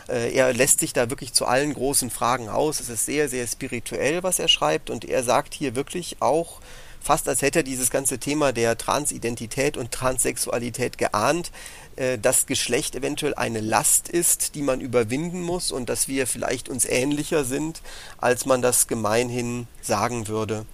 Äh, 0.08 0.32
er 0.32 0.54
lässt 0.54 0.80
sich 0.80 0.94
da 0.94 1.10
wirklich 1.10 1.34
zu 1.34 1.44
allen 1.44 1.74
großen 1.74 2.08
Fragen 2.08 2.48
aus. 2.48 2.80
Es 2.80 2.88
ist 2.88 3.04
sehr, 3.04 3.28
sehr 3.28 3.46
spirituell, 3.46 4.22
was 4.22 4.38
er 4.38 4.48
schreibt. 4.48 4.88
Und 4.88 5.04
er 5.04 5.22
sagt 5.22 5.52
hier 5.52 5.74
wirklich 5.74 6.16
auch, 6.20 6.62
fast 7.02 7.28
als 7.28 7.42
hätte 7.42 7.60
er 7.60 7.62
dieses 7.62 7.90
ganze 7.90 8.18
Thema 8.18 8.52
der 8.52 8.78
Transidentität 8.78 9.76
und 9.76 9.92
Transsexualität 9.92 10.98
geahnt, 10.98 11.50
äh, 11.96 12.18
dass 12.18 12.46
Geschlecht 12.46 12.94
eventuell 12.94 13.34
eine 13.34 13.60
Last 13.60 14.08
ist, 14.08 14.54
die 14.54 14.62
man 14.62 14.80
überwinden 14.80 15.42
muss 15.42 15.72
und 15.72 15.88
dass 15.88 16.08
wir 16.08 16.26
vielleicht 16.26 16.68
uns 16.68 16.84
ähnlicher 16.84 17.44
sind, 17.44 17.82
als 18.18 18.46
man 18.46 18.62
das 18.62 18.86
gemeinhin 18.86 19.66
sagen 19.80 20.28
würde. 20.28 20.64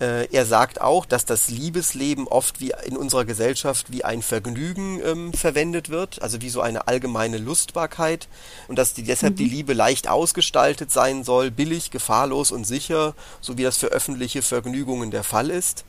Äh, 0.00 0.32
er 0.32 0.46
sagt 0.46 0.80
auch, 0.80 1.06
dass 1.06 1.24
das 1.24 1.48
Liebesleben 1.48 2.28
oft 2.28 2.60
wie 2.60 2.72
in 2.84 2.96
unserer 2.96 3.24
Gesellschaft 3.24 3.90
wie 3.90 4.04
ein 4.04 4.22
Vergnügen 4.22 5.00
ähm, 5.04 5.32
verwendet 5.32 5.88
wird, 5.88 6.22
also 6.22 6.40
wie 6.40 6.50
so 6.50 6.60
eine 6.60 6.86
allgemeine 6.86 7.38
Lustbarkeit 7.38 8.28
und 8.68 8.78
dass 8.78 8.94
die, 8.94 9.02
deshalb 9.02 9.34
mhm. 9.34 9.38
die 9.38 9.48
Liebe 9.48 9.72
leicht 9.72 10.08
ausgestaltet 10.08 10.92
sein 10.92 11.24
soll, 11.24 11.50
billig, 11.50 11.90
gefahrlos 11.90 12.52
und 12.52 12.64
sicher, 12.64 13.14
so 13.40 13.58
wie 13.58 13.64
das 13.64 13.76
für 13.76 13.88
öffentliche 13.88 14.42
Vergnügungen 14.42 15.10
der 15.10 15.24
Fall 15.24 15.50
ist. 15.50 15.84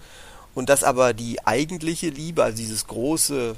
Und 0.55 0.69
dass 0.69 0.83
aber 0.83 1.13
die 1.13 1.45
eigentliche 1.45 2.09
Liebe, 2.09 2.43
also 2.43 2.57
dieses 2.57 2.87
große 2.87 3.55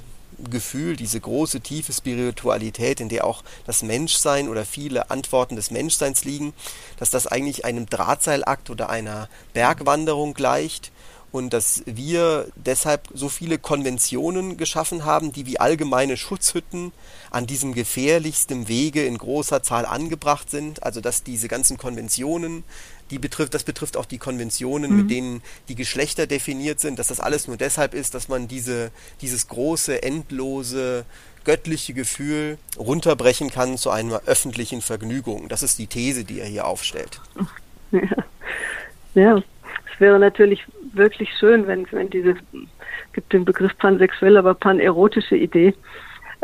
Gefühl, 0.50 0.96
diese 0.96 1.20
große, 1.20 1.60
tiefe 1.60 1.92
Spiritualität, 1.92 3.00
in 3.00 3.08
der 3.08 3.24
auch 3.24 3.42
das 3.66 3.82
Menschsein 3.82 4.48
oder 4.48 4.64
viele 4.64 5.10
Antworten 5.10 5.56
des 5.56 5.70
Menschseins 5.70 6.24
liegen, 6.24 6.52
dass 6.98 7.10
das 7.10 7.26
eigentlich 7.26 7.64
einem 7.64 7.86
Drahtseilakt 7.86 8.70
oder 8.70 8.90
einer 8.90 9.28
Bergwanderung 9.52 10.34
gleicht 10.34 10.92
und 11.32 11.54
dass 11.54 11.82
wir 11.86 12.46
deshalb 12.56 13.08
so 13.14 13.30
viele 13.30 13.58
Konventionen 13.58 14.58
geschaffen 14.58 15.06
haben, 15.06 15.32
die 15.32 15.46
wie 15.46 15.58
allgemeine 15.58 16.18
Schutzhütten 16.18 16.92
an 17.30 17.46
diesem 17.46 17.72
gefährlichsten 17.72 18.68
Wege 18.68 19.04
in 19.04 19.16
großer 19.16 19.62
Zahl 19.62 19.86
angebracht 19.86 20.50
sind. 20.50 20.82
Also 20.82 21.00
dass 21.00 21.22
diese 21.22 21.48
ganzen 21.48 21.78
Konventionen, 21.78 22.64
die 23.12 23.18
betrifft, 23.18 23.54
das 23.54 23.62
betrifft 23.62 23.96
auch 23.96 24.06
die 24.06 24.18
Konventionen, 24.18 24.90
mhm. 24.90 24.96
mit 24.96 25.10
denen 25.10 25.42
die 25.68 25.74
Geschlechter 25.74 26.26
definiert 26.26 26.80
sind, 26.80 26.98
dass 26.98 27.08
das 27.08 27.20
alles 27.20 27.46
nur 27.46 27.56
deshalb 27.56 27.94
ist, 27.94 28.14
dass 28.14 28.28
man 28.28 28.48
diese, 28.48 28.90
dieses 29.20 29.46
große, 29.48 30.02
endlose, 30.02 31.04
göttliche 31.44 31.92
Gefühl 31.92 32.58
runterbrechen 32.78 33.50
kann 33.50 33.76
zu 33.76 33.90
einer 33.90 34.22
öffentlichen 34.26 34.80
Vergnügung. 34.80 35.48
Das 35.48 35.62
ist 35.62 35.78
die 35.78 35.86
These, 35.86 36.24
die 36.24 36.40
er 36.40 36.46
hier 36.46 36.66
aufstellt. 36.66 37.20
Ja, 39.14 39.22
ja. 39.22 39.36
es 39.36 40.00
wäre 40.00 40.18
natürlich 40.18 40.64
wirklich 40.94 41.28
schön, 41.38 41.66
wenn, 41.66 41.86
wenn 41.92 42.08
diese, 42.08 42.36
gibt 43.12 43.34
den 43.34 43.44
Begriff 43.44 43.76
pansexuell, 43.76 44.38
aber 44.38 44.54
panerotische 44.54 45.36
Idee, 45.36 45.74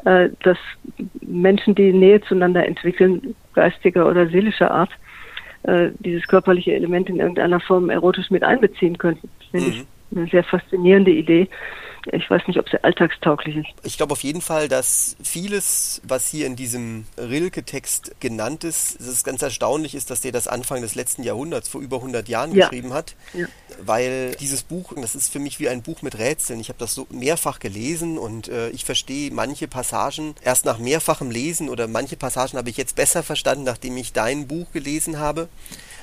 äh, 0.05 0.29
dass 0.43 0.59
Menschen, 1.23 1.75
die 1.75 1.95
Nähe 1.95 2.21
zueinander 2.21 2.67
entwickeln, 2.67 3.35
geistiger 3.55 4.07
oder 4.07 4.29
seelischer 4.29 4.71
Art, 4.71 4.91
äh, 5.69 5.91
dieses 5.99 6.27
körperliche 6.27 6.73
Element 6.73 7.09
in 7.11 7.21
irgendeiner 7.21 7.61
Form 7.61 7.91
erotisch 7.91 8.31
mit 8.31 8.43
einbeziehen 8.43 8.97
könnten. 8.97 9.29
Finde 9.51 9.67
mhm. 9.67 9.73
ich 9.73 9.87
eine 10.17 10.27
sehr 10.29 10.45
faszinierende 10.45 11.11
Idee. 11.11 11.49
Ich 12.13 12.29
weiß 12.31 12.43
nicht, 12.47 12.59
ob 12.59 12.69
sie 12.69 12.83
alltagstauglich 12.83 13.57
ist. 13.57 13.69
Ich 13.83 13.97
glaube 13.97 14.13
auf 14.13 14.23
jeden 14.23 14.41
Fall, 14.41 14.69
dass 14.69 15.17
vieles, 15.23 16.01
was 16.05 16.29
hier 16.29 16.47
in 16.47 16.57
diesem 16.57 17.07
Rilke-Text 17.17 18.21
genannt 18.21 18.65
ist, 18.65 19.01
dass 19.01 19.07
es 19.09 19.25
ganz 19.25 19.43
erstaunlich 19.43 19.95
ist, 19.95 20.11
dass 20.11 20.21
der 20.21 20.33
das 20.33 20.49
Anfang 20.49 20.81
des 20.81 20.95
letzten 20.95 21.23
Jahrhunderts, 21.23 21.69
vor 21.69 21.81
über 21.81 21.97
100 21.97 22.29
Jahren 22.29 22.55
ja. 22.55 22.67
geschrieben 22.67 22.93
hat. 22.93 23.15
Ja. 23.35 23.47
Weil 23.81 24.35
dieses 24.41 24.63
Buch, 24.63 24.93
das 24.97 25.15
ist 25.15 25.33
für 25.33 25.39
mich 25.39 25.61
wie 25.61 25.69
ein 25.69 25.83
Buch 25.83 26.03
mit 26.03 26.19
Rätseln. 26.19 26.61
Ich 26.61 26.69
habe 26.69 26.79
das 26.79 26.95
so 26.95 27.07
mehrfach 27.11 27.59
gelesen 27.59 28.19
und 28.19 28.49
äh, 28.49 28.71
ich 28.71 28.85
verstehe 28.85 29.31
manche 29.31 29.69
Passagen 29.69 30.35
erst 30.43 30.65
nach 30.65 30.79
mehrfachem 30.79 31.31
Lesen 31.31 31.69
oder 31.69 31.89
manche 31.89 32.17
Passagen 32.17 32.59
habe 32.59 32.71
ich 32.71 32.77
jetzt 32.77 32.97
besser 32.97 33.23
verstanden, 33.23 33.65
nachdem 33.65 33.97
ich 33.97 34.13
dein 34.13 34.47
Buch 34.47 34.73
gelesen 34.73 35.19
habe. 35.19 35.49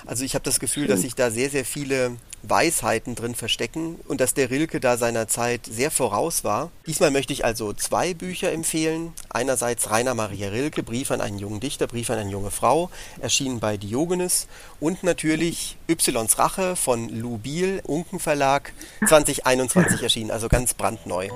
Also 0.06 0.24
ich 0.24 0.36
habe 0.36 0.44
das 0.44 0.60
Gefühl, 0.60 0.88
dass 0.88 1.02
sich 1.02 1.16
da 1.16 1.32
sehr, 1.32 1.50
sehr 1.50 1.66
viele 1.66 2.18
Weisheiten 2.50 3.16
drin 3.16 3.36
verstecken 3.36 4.00
und 4.08 4.22
dass 4.22 4.34
der 4.34 4.50
Rilke 4.50 4.80
da 4.80 4.98
seiner 4.98 5.28
Zeit 5.28 5.62
sehr 5.66 5.92
voraus 5.92 6.44
war. 6.44 6.72
Diesmal 6.86 7.12
möchte 7.12 7.34
ich 7.34 7.44
also 7.44 7.74
zwei 7.74 8.14
Bücher 8.14 8.52
empfehlen. 8.52 9.14
Einerseits 9.30 9.90
Rainer 9.90 10.14
Maria 10.14 10.50
Rilke, 10.50 10.84
Brief 10.84 11.12
an 11.12 11.22
einen 11.22 11.40
jungen 11.40 11.60
Dichter, 11.60 11.88
Brief 11.88 12.10
an 12.10 12.20
eine 12.20 12.30
junge 12.30 12.52
Frau, 12.52 12.90
erschienen 13.20 13.60
bei 13.60 13.78
Diogenes 13.78 14.48
und 14.80 15.04
natürlich 15.04 15.78
Ys 15.90 16.38
Rache 16.38 16.76
von 16.76 17.10
Lou 17.10 17.38
Biel, 17.38 17.82
Unken 17.84 18.20
Verlag, 18.20 18.74
2021 19.08 20.04
erschienen, 20.04 20.32
also 20.32 20.50
ganz 20.50 20.74
brandneu. 20.74 21.30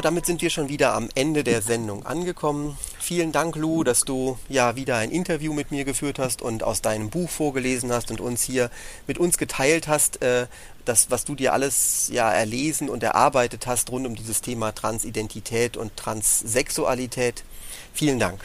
Damit 0.00 0.26
sind 0.26 0.42
wir 0.42 0.50
schon 0.50 0.68
wieder 0.68 0.94
am 0.94 1.08
Ende 1.14 1.42
der 1.44 1.60
Sendung 1.60 2.06
angekommen. 2.06 2.76
Vielen 2.98 3.32
Dank, 3.32 3.56
Lou, 3.56 3.84
dass 3.84 4.02
du 4.02 4.38
ja 4.48 4.76
wieder 4.76 4.96
ein 4.96 5.10
Interview 5.10 5.52
mit 5.52 5.70
mir 5.70 5.84
geführt 5.84 6.18
hast 6.18 6.40
und 6.40 6.62
aus 6.62 6.82
deinem 6.82 7.10
Buch 7.10 7.28
vorgelesen 7.28 7.90
hast 7.90 8.10
und 8.10 8.20
uns 8.20 8.42
hier 8.42 8.70
mit 9.06 9.18
uns 9.18 9.38
geteilt 9.38 9.88
hast, 9.88 10.22
äh, 10.22 10.46
das, 10.84 11.10
was 11.10 11.24
du 11.24 11.34
dir 11.34 11.52
alles 11.52 12.10
ja 12.12 12.30
erlesen 12.30 12.88
und 12.88 13.02
erarbeitet 13.02 13.66
hast 13.66 13.90
rund 13.90 14.06
um 14.06 14.14
dieses 14.14 14.40
Thema 14.40 14.72
Transidentität 14.72 15.76
und 15.76 15.96
Transsexualität. 15.96 17.44
Vielen 17.92 18.18
Dank. 18.18 18.40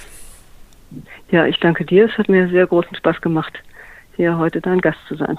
Ja, 1.31 1.45
ich 1.45 1.59
danke 1.59 1.85
dir. 1.85 2.05
Es 2.05 2.17
hat 2.17 2.29
mir 2.29 2.49
sehr 2.49 2.67
großen 2.67 2.95
Spaß 2.95 3.21
gemacht, 3.21 3.53
hier 4.15 4.37
heute 4.37 4.61
dein 4.61 4.81
Gast 4.81 4.99
zu 5.07 5.15
sein. 5.15 5.37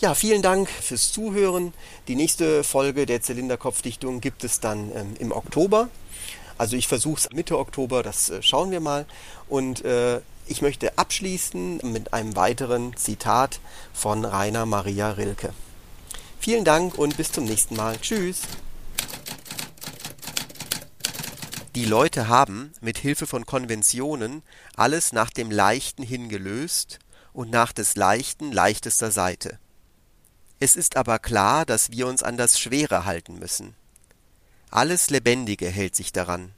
Ja, 0.00 0.14
vielen 0.14 0.42
Dank 0.42 0.68
fürs 0.68 1.10
Zuhören. 1.10 1.74
Die 2.06 2.14
nächste 2.14 2.62
Folge 2.62 3.04
der 3.04 3.20
Zylinderkopfdichtung 3.20 4.20
gibt 4.20 4.44
es 4.44 4.60
dann 4.60 4.92
ähm, 4.94 5.16
im 5.18 5.32
Oktober. 5.32 5.88
Also 6.56 6.76
ich 6.76 6.86
versuche 6.86 7.18
es 7.18 7.30
Mitte 7.32 7.58
Oktober, 7.58 8.04
das 8.04 8.30
äh, 8.30 8.40
schauen 8.40 8.70
wir 8.70 8.78
mal. 8.78 9.06
Und 9.48 9.84
äh, 9.84 10.20
ich 10.46 10.62
möchte 10.62 10.96
abschließen 10.96 11.80
mit 11.82 12.12
einem 12.12 12.36
weiteren 12.36 12.96
Zitat 12.96 13.58
von 13.92 14.24
Rainer 14.24 14.66
Maria 14.66 15.10
Rilke. 15.10 15.52
Vielen 16.38 16.64
Dank 16.64 16.96
und 16.96 17.16
bis 17.16 17.32
zum 17.32 17.42
nächsten 17.42 17.74
Mal. 17.74 17.98
Tschüss. 18.00 18.42
Die 21.74 21.86
Leute 21.86 22.28
haben 22.28 22.72
mit 22.80 22.98
Hilfe 22.98 23.26
von 23.26 23.46
Konventionen 23.46 24.44
alles 24.76 25.12
nach 25.12 25.30
dem 25.30 25.50
Leichten 25.50 26.04
hingelöst 26.04 27.00
und 27.32 27.50
nach 27.50 27.72
des 27.72 27.96
Leichten 27.96 28.52
leichtester 28.52 29.10
Seite. 29.10 29.58
Es 30.60 30.74
ist 30.74 30.96
aber 30.96 31.18
klar, 31.18 31.64
dass 31.64 31.92
wir 31.92 32.06
uns 32.06 32.22
an 32.22 32.36
das 32.36 32.58
Schwere 32.58 33.04
halten 33.04 33.38
müssen. 33.38 33.74
Alles 34.70 35.08
Lebendige 35.10 35.68
hält 35.68 35.94
sich 35.94 36.12
daran. 36.12 36.52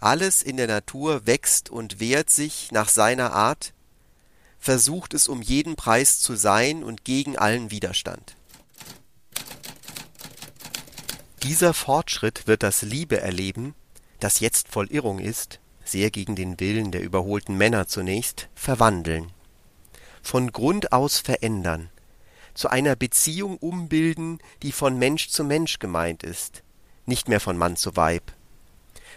Alles 0.00 0.42
in 0.42 0.56
der 0.56 0.66
Natur 0.66 1.26
wächst 1.26 1.70
und 1.70 2.00
wehrt 2.00 2.30
sich 2.30 2.72
nach 2.72 2.88
seiner 2.88 3.32
Art, 3.32 3.72
versucht 4.58 5.14
es 5.14 5.28
um 5.28 5.42
jeden 5.42 5.76
Preis 5.76 6.20
zu 6.20 6.34
sein 6.34 6.82
und 6.82 7.04
gegen 7.04 7.36
allen 7.36 7.70
Widerstand. 7.70 8.36
Dieser 11.42 11.74
Fortschritt 11.74 12.46
wird 12.46 12.62
das 12.62 12.80
Liebe 12.80 13.20
erleben, 13.20 13.74
das 14.18 14.40
jetzt 14.40 14.68
voll 14.68 14.86
Irrung 14.90 15.18
ist, 15.18 15.60
sehr 15.84 16.10
gegen 16.10 16.34
den 16.34 16.58
Willen 16.58 16.90
der 16.90 17.02
überholten 17.02 17.58
Männer 17.58 17.86
zunächst, 17.86 18.48
verwandeln, 18.54 19.30
von 20.22 20.52
Grund 20.52 20.92
aus 20.92 21.18
verändern, 21.18 21.90
zu 22.54 22.70
einer 22.70 22.96
Beziehung 22.96 23.58
umbilden, 23.58 24.38
die 24.62 24.72
von 24.72 24.98
Mensch 24.98 25.28
zu 25.28 25.44
Mensch 25.44 25.78
gemeint 25.78 26.22
ist, 26.22 26.62
nicht 27.06 27.28
mehr 27.28 27.40
von 27.40 27.58
Mann 27.58 27.76
zu 27.76 27.96
Weib. 27.96 28.32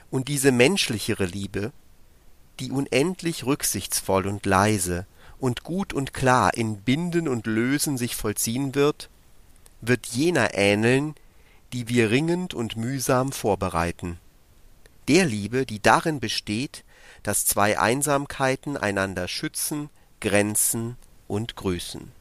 Und 0.10 0.28
diese 0.28 0.52
menschlichere 0.52 1.26
Liebe, 1.26 1.72
die 2.60 2.72
unendlich 2.72 3.46
rücksichtsvoll 3.46 4.28
und 4.28 4.46
leise 4.46 5.06
und 5.40 5.64
gut 5.64 5.94
und 5.94 6.14
klar 6.14 6.54
in 6.56 6.78
Binden 6.82 7.28
und 7.28 7.46
Lösen 7.46 7.98
sich 7.98 8.16
vollziehen 8.16 8.74
wird, 8.74 9.10
wird 9.82 10.08
jener 10.08 10.56
ähneln, 10.56 11.14
die 11.74 11.88
wir 11.90 12.10
ringend 12.10 12.54
und 12.54 12.78
mühsam 12.78 13.32
vorbereiten. 13.32 14.18
Der 15.08 15.26
Liebe, 15.26 15.66
die 15.66 15.82
darin 15.82 16.20
besteht, 16.20 16.84
dass 17.24 17.46
zwei 17.46 17.80
Einsamkeiten 17.80 18.78
einander 18.78 19.28
schützen, 19.28 19.90
grenzen 20.20 20.98
und 21.28 21.56
grüßen. 21.56 22.17